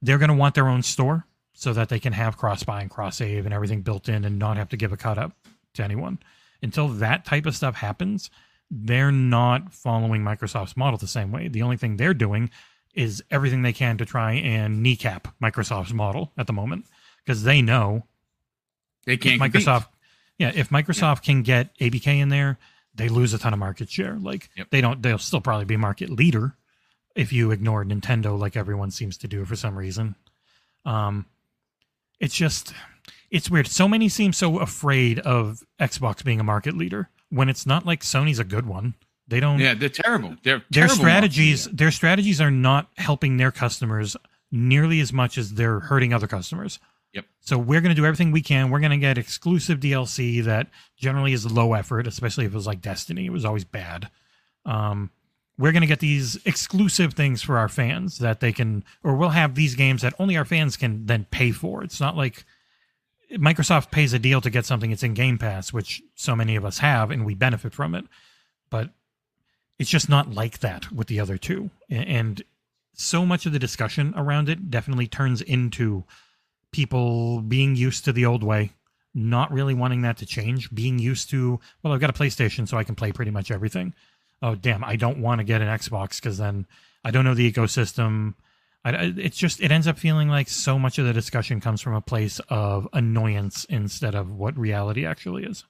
[0.00, 2.90] they're going to want their own store so that they can have cross buy and
[2.90, 5.32] cross save and everything built in and not have to give a cut up
[5.74, 6.20] to anyone.
[6.62, 8.30] Until that type of stuff happens,
[8.70, 11.48] they're not following Microsoft's model the same way.
[11.48, 12.50] The only thing they're doing
[12.94, 16.86] is everything they can to try and kneecap Microsoft's model at the moment
[17.24, 18.04] because they know
[19.06, 19.82] they can't Microsoft.
[19.82, 19.96] Compete.
[20.38, 21.26] Yeah, if Microsoft yeah.
[21.26, 22.58] can get ABK in there,
[22.94, 24.14] they lose a ton of market share.
[24.14, 24.68] Like yep.
[24.70, 26.56] they don't, they'll still probably be market leader
[27.14, 30.14] if you ignore Nintendo, like everyone seems to do for some reason.
[30.84, 31.26] Um,
[32.18, 32.72] it's just,
[33.30, 33.66] it's weird.
[33.66, 38.02] So many seem so afraid of Xbox being a market leader when it's not like
[38.02, 38.94] Sony's a good one.
[39.28, 39.58] They don't.
[39.60, 40.36] Yeah, they're terrible.
[40.42, 41.64] They're their terrible strategies.
[41.66, 44.16] Their strategies are not helping their customers
[44.50, 46.80] nearly as much as they're hurting other customers.
[47.12, 47.24] Yep.
[47.40, 48.70] So we're going to do everything we can.
[48.70, 52.66] We're going to get exclusive DLC that generally is low effort, especially if it was
[52.66, 53.26] like Destiny.
[53.26, 54.10] It was always bad.
[54.64, 55.10] Um,
[55.58, 59.28] we're going to get these exclusive things for our fans that they can, or we'll
[59.30, 61.84] have these games that only our fans can then pay for.
[61.84, 62.44] It's not like
[63.32, 66.64] Microsoft pays a deal to get something it's in Game Pass, which so many of
[66.64, 68.04] us have, and we benefit from it.
[68.70, 68.90] But
[69.78, 71.70] it's just not like that with the other two.
[71.88, 72.42] And
[72.92, 76.04] so much of the discussion around it definitely turns into
[76.72, 78.72] people being used to the old way,
[79.14, 82.76] not really wanting that to change, being used to, well, I've got a PlayStation, so
[82.76, 83.94] I can play pretty much everything.
[84.42, 86.66] Oh, damn, I don't want to get an Xbox because then
[87.04, 88.34] I don't know the ecosystem.
[88.84, 91.94] I, it's just it ends up feeling like so much of the discussion comes from
[91.94, 95.64] a place of annoyance instead of what reality actually is.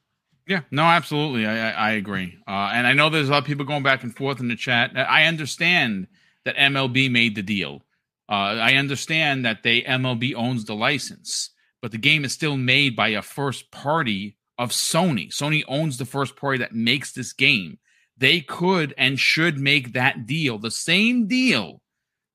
[0.46, 3.44] Yeah, no, absolutely, I, I, I agree, uh, and I know there's a lot of
[3.44, 4.92] people going back and forth in the chat.
[4.96, 6.08] I understand
[6.44, 7.82] that MLB made the deal.
[8.28, 11.50] Uh, I understand that they MLB owns the license,
[11.82, 15.28] but the game is still made by a first party of Sony.
[15.34, 17.78] Sony owns the first party that makes this game.
[18.16, 21.79] They could and should make that deal, the same deal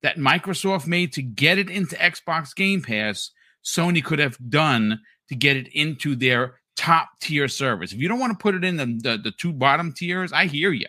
[0.06, 3.32] that Microsoft made to get it into Xbox Game Pass
[3.66, 7.92] Sony could have done to get it into their top tier service.
[7.92, 10.46] If you don't want to put it in the, the, the two bottom tiers, I
[10.46, 10.86] hear you,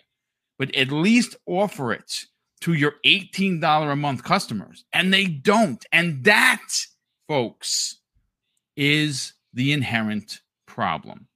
[0.59, 2.25] but at least offer it
[2.61, 4.85] to your $18 a month customers.
[4.93, 5.83] And they don't.
[5.91, 6.67] And that,
[7.27, 7.97] folks,
[8.75, 11.27] is the inherent problem.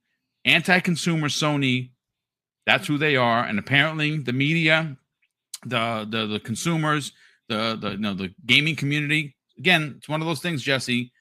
[0.46, 1.90] Anti consumer Sony,
[2.68, 3.44] that's who they are.
[3.44, 4.98] And apparently the media,
[5.66, 7.12] the, the, the consumers,
[7.52, 11.12] the, the, you know, the gaming community, again, it's one of those things, Jesse.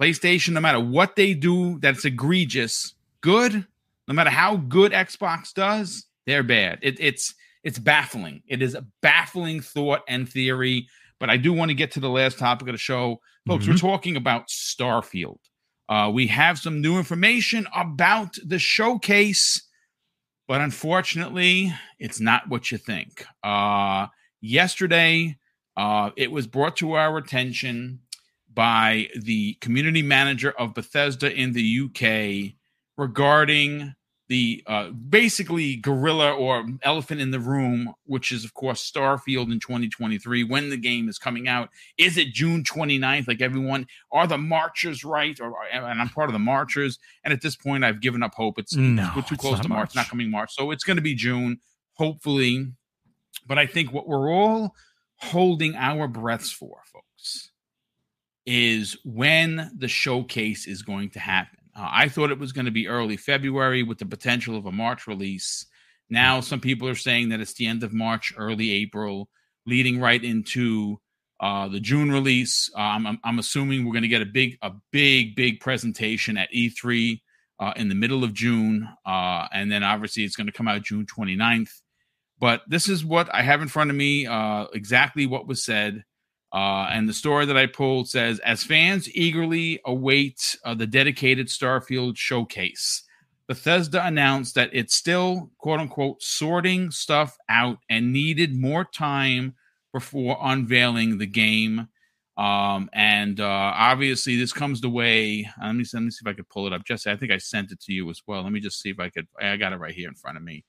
[0.00, 3.66] PlayStation, no matter what they do that's egregious, good,
[4.06, 6.78] no matter how good Xbox does, they're bad.
[6.82, 8.42] It, it's it's baffling.
[8.46, 10.86] It is a baffling thought and theory.
[11.18, 13.20] But I do want to get to the last topic of the show.
[13.46, 13.72] Folks, mm-hmm.
[13.72, 15.38] we're talking about Starfield.
[15.88, 19.62] Uh, we have some new information about the showcase,
[20.46, 23.24] but unfortunately, it's not what you think.
[23.42, 24.08] Uh,
[24.40, 25.36] yesterday,
[25.76, 28.00] uh, it was brought to our attention
[28.52, 32.54] by the community manager of Bethesda in the UK
[32.96, 33.94] regarding
[34.28, 39.60] the uh, basically gorilla or elephant in the room, which is, of course, Starfield in
[39.60, 41.68] 2023, when the game is coming out.
[41.96, 43.86] Is it June 29th, like everyone?
[44.10, 45.38] Are the marchers right?
[45.40, 46.98] Or, and I'm part of the marchers.
[47.22, 48.58] And at this point, I've given up hope.
[48.58, 50.54] It's no, we're too close to March, not coming March.
[50.54, 51.60] So it's going to be June,
[51.94, 52.72] hopefully.
[53.46, 54.74] But I think what we're all
[55.18, 57.50] holding our breaths for, folks,
[58.44, 62.70] is when the showcase is going to happen uh, I thought it was going to
[62.70, 65.66] be early February with the potential of a March release.
[66.08, 69.28] Now, some people are saying that it's the end of March, early April,
[69.66, 71.00] leading right into
[71.40, 72.70] uh, the June release.
[72.74, 76.50] Um, I'm, I'm, assuming we're going to get a big, a big, big presentation at
[76.50, 77.20] E3
[77.60, 80.82] uh, in the middle of June, uh, and then obviously it's going to come out
[80.82, 81.82] June 29th.
[82.38, 86.04] But this is what I have in front of me, uh, exactly what was said.
[86.52, 91.48] Uh, and the story that I pulled says, as fans eagerly await uh, the dedicated
[91.48, 93.02] Starfield showcase,
[93.48, 99.54] Bethesda announced that it's still, quote unquote, sorting stuff out and needed more time
[99.92, 101.88] before unveiling the game.
[102.36, 105.48] Um, and uh, obviously, this comes the way.
[105.62, 106.84] Let me, let me see if I could pull it up.
[106.84, 108.42] Jesse, I think I sent it to you as well.
[108.42, 109.26] Let me just see if I could.
[109.40, 110.64] I got it right here in front of me.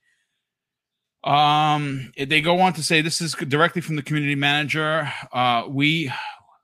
[1.24, 5.12] Um, they go on to say this is directly from the community manager.
[5.32, 6.12] Uh, we,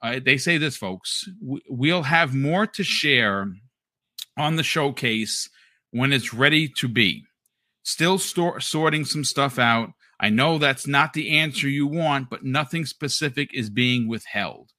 [0.01, 1.29] uh, they say this, folks.
[1.41, 3.49] We'll have more to share
[4.37, 5.49] on the showcase
[5.91, 7.25] when it's ready to be.
[7.83, 9.91] Still sorting some stuff out.
[10.21, 14.71] I know that's not the answer you want, but nothing specific is being withheld.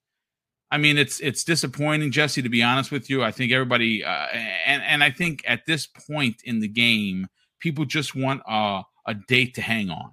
[0.72, 2.42] I mean, it's it's disappointing, Jesse.
[2.42, 4.28] To be honest with you, I think everybody, uh,
[4.66, 7.28] and and I think at this point in the game,
[7.60, 10.12] people just want a a date to hang on,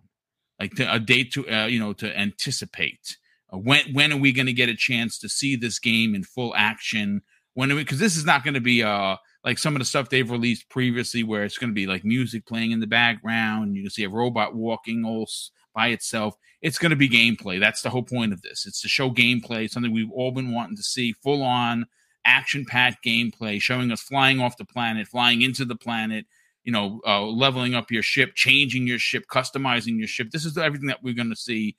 [0.61, 3.17] like to, a date to uh, you know to anticipate.
[3.53, 6.25] Uh, when when are we going to get a chance to see this game in
[6.25, 7.23] full action?
[7.55, 10.31] When because this is not going to be uh like some of the stuff they've
[10.31, 13.77] released previously, where it's going to be like music playing in the background.
[13.77, 15.29] You can see a robot walking all
[15.75, 16.37] by itself.
[16.61, 17.59] It's going to be gameplay.
[17.59, 18.67] That's the whole point of this.
[18.67, 21.87] It's to show gameplay, something we've all been wanting to see, full on
[22.25, 26.27] action packed gameplay, showing us flying off the planet, flying into the planet,
[26.65, 30.31] you know, uh, leveling up your ship, changing your ship, customizing your ship.
[30.31, 31.77] This is everything that we're going to see.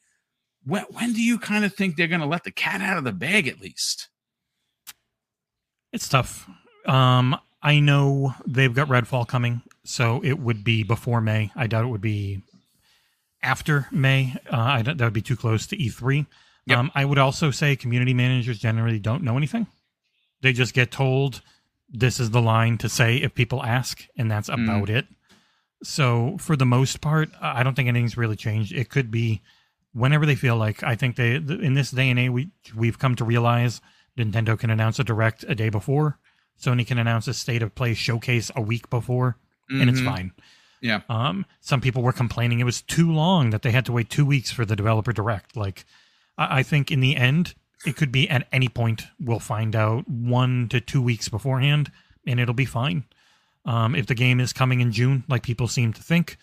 [0.65, 3.03] When, when do you kind of think they're going to let the cat out of
[3.03, 4.09] the bag at least?
[5.91, 6.49] It's tough.
[6.85, 11.51] Um, I know they've got Redfall coming, so it would be before May.
[11.55, 12.41] I doubt it would be
[13.41, 14.35] after May.
[14.51, 16.25] Uh, I that would be too close to E3.
[16.65, 16.77] Yep.
[16.77, 19.67] Um, I would also say community managers generally don't know anything.
[20.41, 21.41] They just get told
[21.93, 24.55] this is the line to say if people ask, and that's mm.
[24.55, 24.97] about mm.
[24.97, 25.05] it.
[25.83, 28.73] So for the most part, I don't think anything's really changed.
[28.73, 29.41] It could be
[29.93, 30.81] whenever they feel like.
[30.81, 33.79] I think they in this day and age we we've come to realize
[34.17, 36.19] Nintendo can announce a direct a day before.
[36.59, 39.37] Sony can announce a state of play showcase a week before,
[39.69, 39.81] mm-hmm.
[39.81, 40.09] and it's mm-hmm.
[40.09, 40.31] fine.
[40.81, 41.01] Yeah.
[41.09, 41.45] Um.
[41.61, 44.51] Some people were complaining it was too long that they had to wait two weeks
[44.51, 45.55] for the developer direct.
[45.55, 45.85] Like,
[46.37, 47.55] I, I think in the end,
[47.85, 49.03] it could be at any point.
[49.19, 51.91] We'll find out one to two weeks beforehand,
[52.25, 53.05] and it'll be fine.
[53.65, 56.37] Um, if the game is coming in June, like people seem to think,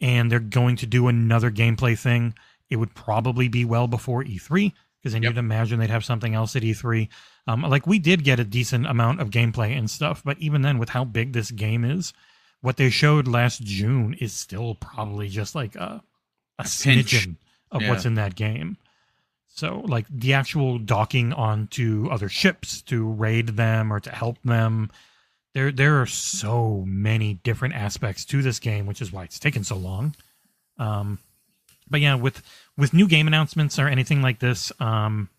[0.00, 2.34] and they're going to do another gameplay thing,
[2.68, 5.30] it would probably be well before E3 because then yep.
[5.30, 7.08] you'd imagine they'd have something else at E3.
[7.46, 10.78] Um, like we did get a decent amount of gameplay and stuff, but even then,
[10.78, 12.12] with how big this game is,
[12.60, 16.02] what they showed last June is still probably just like a
[16.58, 17.36] a, smidgen
[17.70, 17.90] of yeah.
[17.90, 18.78] what's in that game.
[19.56, 24.90] So, like the actual docking onto other ships to raid them or to help them,
[25.54, 29.64] there there are so many different aspects to this game, which is why it's taken
[29.64, 30.14] so long.
[30.78, 31.20] Um,
[31.88, 32.42] but yeah, with
[32.76, 35.30] with new game announcements or anything like this, um,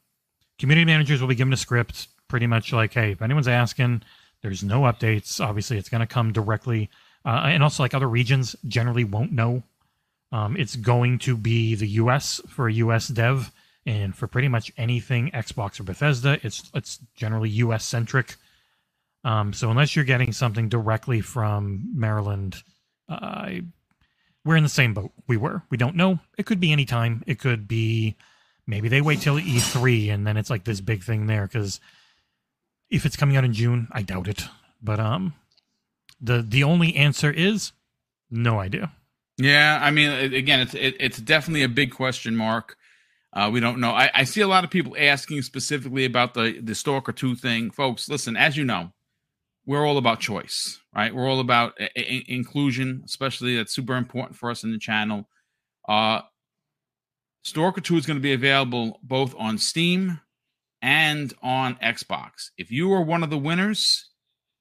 [0.57, 2.07] community managers will be given a script.
[2.27, 4.01] pretty much like, hey, if anyone's asking,
[4.41, 5.39] there's no updates.
[5.39, 6.89] Obviously, it's going to come directly,
[7.23, 9.61] uh, and also like other regions generally won't know.
[10.31, 12.41] Um, it's going to be the U.S.
[12.47, 13.09] for a U.S.
[13.09, 13.51] dev,
[13.87, 17.85] and for pretty much anything Xbox or Bethesda, it's it's generally U.S.
[17.85, 18.35] centric.
[19.23, 22.57] Um, so unless you're getting something directly from Maryland,
[23.07, 23.49] uh,
[24.43, 25.63] we're in the same boat we were.
[25.69, 26.19] We don't know.
[26.37, 27.23] It could be any time.
[27.25, 28.15] It could be
[28.67, 31.79] maybe they wait till E3 and then it's like this big thing there because
[32.89, 34.43] if it's coming out in June, I doubt it.
[34.83, 35.33] But um,
[36.19, 37.71] the the only answer is
[38.29, 38.91] no idea.
[39.37, 42.77] Yeah, I mean, again, it's it, it's definitely a big question mark.
[43.37, 43.91] Uh, we don't know.
[43.91, 47.69] I, I see a lot of people asking specifically about the the Stalker Two thing,
[47.69, 48.09] folks.
[48.09, 48.93] Listen, as you know,
[49.63, 51.13] we're all about choice, right?
[51.13, 55.29] We're all about I- I- inclusion, especially that's super important for us in the channel.
[55.87, 56.21] Uh,
[57.43, 60.19] Stalker 2 is going to be available both on Steam
[60.81, 62.49] and on Xbox.
[62.57, 64.09] If you are one of the winners,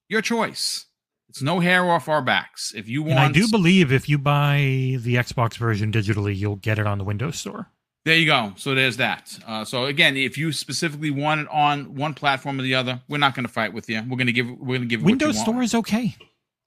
[0.08, 0.86] your choice.
[1.28, 2.72] It's no hair off our backs.
[2.76, 4.58] If you want, and I do believe if you buy
[5.00, 7.72] the Xbox version digitally, you'll get it on the Windows Store.
[8.06, 8.52] There you go.
[8.56, 9.36] So there's that.
[9.44, 13.18] Uh, so again, if you specifically want it on one platform or the other, we're
[13.18, 14.00] not going to fight with you.
[14.08, 14.48] We're going to give.
[14.48, 15.02] We're going to give.
[15.02, 16.14] Windows Store is okay.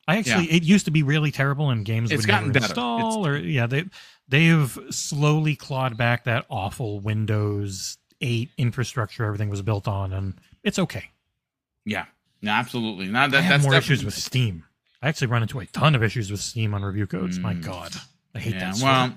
[0.05, 0.55] I actually, yeah.
[0.57, 2.65] it used to be really terrible, and games it's would gotten never better.
[2.65, 3.25] install.
[3.25, 3.85] It's, or yeah, they
[4.27, 10.33] they've slowly clawed back that awful Windows 8 infrastructure everything was built on, and
[10.63, 11.05] it's okay.
[11.85, 12.05] Yeah,
[12.41, 13.05] no, absolutely.
[13.05, 14.65] Not that, I have that's more issues with Steam.
[15.01, 17.39] I actually run into a ton of issues with Steam on review codes.
[17.39, 17.63] My Mm.
[17.63, 17.93] God,
[18.35, 18.83] I hate Yeah, that.
[18.83, 19.15] well,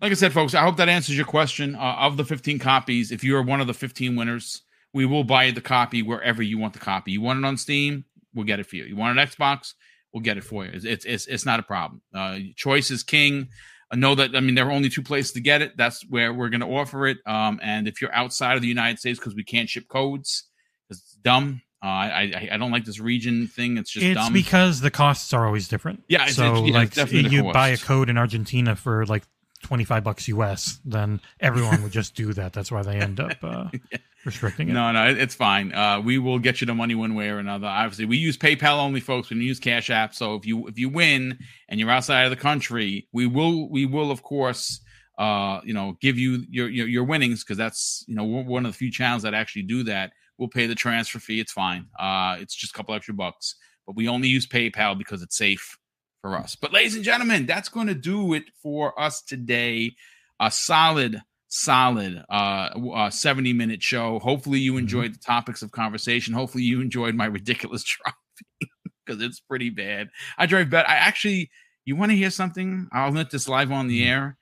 [0.00, 1.74] like I said, folks, I hope that answers your question.
[1.74, 5.44] Uh, of the 15 copies, if you're one of the 15 winners, we will buy
[5.44, 7.12] you the copy wherever you want the copy.
[7.12, 8.84] You want it on Steam, we'll get it for you.
[8.84, 9.74] You want an Xbox,
[10.12, 10.70] we'll get it for you.
[10.74, 12.02] It's it's it's, not a problem.
[12.14, 13.48] Uh, choice is king.
[13.92, 14.34] I know that.
[14.36, 15.76] I mean, there are only two places to get it.
[15.76, 17.18] That's where we're going to offer it.
[17.26, 20.44] Um, and if you're outside of the United States, because we can't ship codes,
[20.88, 21.62] it's dumb.
[21.82, 23.78] Uh, I, I I don't like this region thing.
[23.78, 24.32] It's just it's dumb.
[24.32, 26.04] because the costs are always different.
[26.08, 26.74] Yeah, it's- so it's- yeah,
[27.04, 27.54] like you cost.
[27.54, 29.24] buy a code in Argentina for like
[29.62, 32.52] twenty five bucks US, then everyone would just do that.
[32.52, 33.68] That's why they end up uh,
[34.24, 34.72] restricting it.
[34.72, 35.72] No, no, it's fine.
[35.72, 37.66] Uh, we will get you the money one way or another.
[37.66, 39.30] Obviously, we use PayPal only, folks.
[39.30, 40.14] We don't use Cash App.
[40.14, 41.38] So if you if you win
[41.68, 44.80] and you're outside of the country, we will we will of course
[45.18, 48.64] uh you know give you your your, your winnings because that's you know we're one
[48.64, 50.12] of the few channels that actually do that.
[50.38, 51.40] We'll pay the transfer fee.
[51.40, 51.86] It's fine.
[51.98, 53.56] Uh, it's just a couple extra bucks,
[53.86, 55.76] but we only use PayPal because it's safe
[56.20, 56.56] for us.
[56.56, 59.94] But ladies and gentlemen, that's going to do it for us today.
[60.38, 64.18] A solid solid uh, uh 70 minute show.
[64.20, 66.32] Hopefully you enjoyed the topics of conversation.
[66.32, 68.72] Hopefully you enjoyed my ridiculous driving
[69.04, 70.08] because it's pretty bad.
[70.38, 71.50] I drive better i actually
[71.84, 72.88] you want to hear something?
[72.92, 74.36] I'll let this live on the air.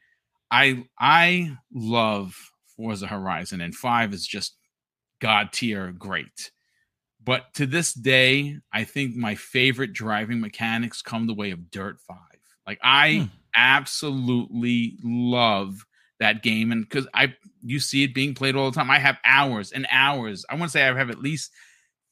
[0.51, 2.37] I i love
[2.76, 4.57] forza horizon and five is just
[5.20, 6.53] god tier great
[7.29, 12.01] but to this day i think my favorite driving mechanics come the way of dirt
[12.01, 12.16] 5
[12.66, 13.24] like i Hmm.
[13.55, 15.85] absolutely love
[16.20, 18.91] that game and because i you see it being played all the time.
[18.91, 20.45] I have hours and hours.
[20.49, 21.53] I want to say i have at least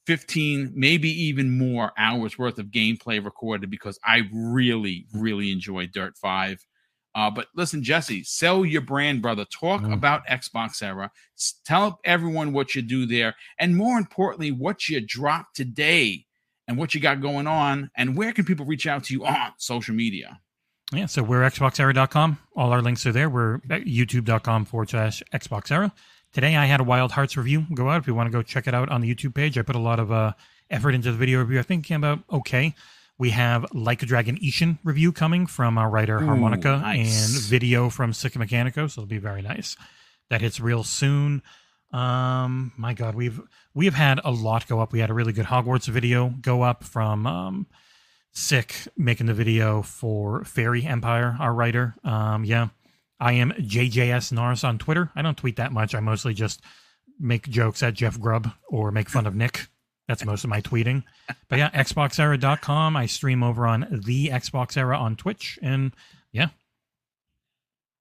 [0.05, 6.17] 15 maybe even more hours worth of gameplay recorded because i really really enjoy dirt
[6.17, 6.65] 5
[7.17, 9.93] uh, but listen jesse sell your brand brother talk Mm.
[9.93, 11.11] about xbox era
[11.65, 16.25] tell everyone what you do there and more importantly what you dropped today
[16.67, 19.51] and what you got going on and where can people reach out to you on
[19.57, 20.39] social media
[20.93, 22.37] Yeah, so we're xboxera.com.
[22.55, 23.29] All our links are there.
[23.29, 25.91] We're at youtube.com forward slash Xbox xboxera.
[26.33, 27.65] Today I had a Wild Hearts review.
[27.73, 29.57] Go out if you want to go check it out on the YouTube page.
[29.57, 30.31] I put a lot of uh,
[30.69, 31.59] effort into the video review.
[31.59, 32.73] I think it came out okay.
[33.19, 37.35] We have Like a Dragon Ishin review coming from our writer Ooh, Harmonica nice.
[37.35, 39.75] and video from Sika Mechanico, so it'll be very nice.
[40.29, 41.41] That hits real soon.
[41.91, 43.41] Um, my God, we've
[43.73, 44.91] we have had a lot go up.
[44.91, 47.67] We had a really good Hogwarts video go up from um,
[48.33, 51.95] Sick making the video for Fairy Empire, our writer.
[52.03, 52.67] Um, yeah,
[53.19, 55.11] I am JJS Norris on Twitter.
[55.15, 55.95] I don't tweet that much.
[55.95, 56.61] I mostly just
[57.19, 59.67] make jokes at Jeff Grubb or make fun of Nick.
[60.07, 61.03] That's most of my tweeting.
[61.49, 62.95] But yeah, XboxEra.com.
[62.95, 65.91] I stream over on the Xbox Era on Twitch, and
[66.31, 66.47] yeah.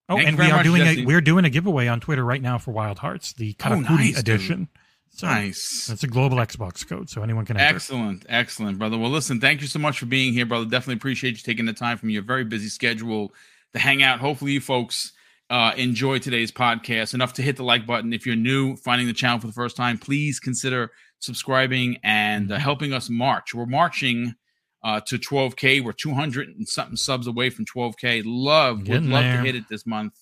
[0.09, 1.03] Oh, and we are much, doing Jesse.
[1.03, 4.23] a we're doing a giveaway on Twitter right now for Wild Hearts, the Karakuri nice,
[4.23, 4.37] dude.
[4.37, 4.69] edition.
[5.11, 7.74] So nice That's a global Xbox code, so anyone can enter.
[7.74, 8.99] Excellent, excellent, brother.
[8.99, 10.66] Well, listen, thank you so much for being here, brother.
[10.66, 13.33] Definitely appreciate you taking the time from your very busy schedule
[13.73, 14.20] to hang out.
[14.20, 15.12] Hopefully, you folks
[15.51, 18.12] uh, enjoy today's podcast enough to hit the like button.
[18.12, 22.59] If you're new, finding the channel for the first time, please consider subscribing and uh,
[22.59, 23.55] helping us march.
[23.55, 24.35] We're marching
[24.83, 25.83] uh, to 12k.
[25.83, 28.23] We're 200 and something subs away from 12k.
[28.25, 29.39] Love, would love there.
[29.39, 30.15] to hit it this month.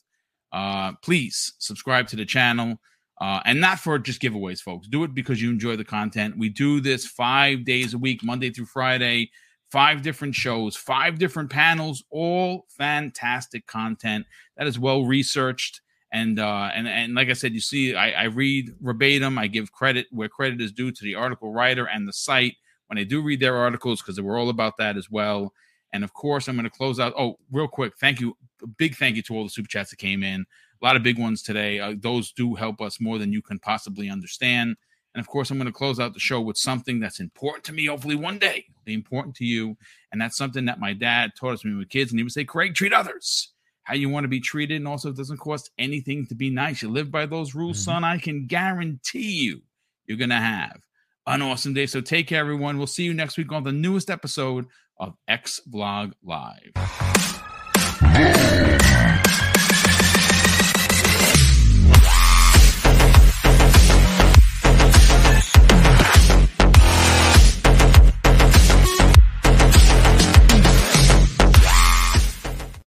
[0.53, 2.79] Uh, please subscribe to the channel.
[3.21, 4.89] Uh, and not for just giveaways, folks.
[4.89, 6.37] Do it because you enjoy the content.
[6.37, 9.31] We do this five days a week, Monday through Friday,
[9.71, 14.27] five different shows, five different panels, all fantastic content
[14.57, 15.81] that is well researched.
[16.15, 19.37] And uh, and and like I said, you see, I, I read verbatim.
[19.37, 22.55] I give credit where credit is due to the article writer and the site
[22.87, 25.53] when I do read their articles because we're all about that as well.
[25.93, 27.15] And of course, I'm going to close out.
[27.19, 28.37] Oh, real quick, thank you,
[28.79, 30.47] big thank you to all the super chats that came in.
[30.81, 31.81] A lot of big ones today.
[31.81, 34.77] Uh, those do help us more than you can possibly understand.
[35.15, 37.73] And of course, I'm going to close out the show with something that's important to
[37.73, 37.87] me.
[37.87, 39.77] Hopefully, one day, be important to you.
[40.13, 42.13] And that's something that my dad taught us when we were kids.
[42.13, 43.54] And he would say, "Craig, treat others
[43.85, 46.83] how you want to be treated, and also it doesn't cost anything to be nice.
[46.83, 47.93] You live by those rules, mm-hmm.
[47.93, 48.05] son.
[48.05, 49.63] I can guarantee you,
[50.07, 50.81] you're going to have
[51.27, 51.87] an awesome day.
[51.87, 52.79] So take care, everyone.
[52.79, 54.67] We'll see you next week on the newest episode
[54.99, 56.73] of X Vlog Live.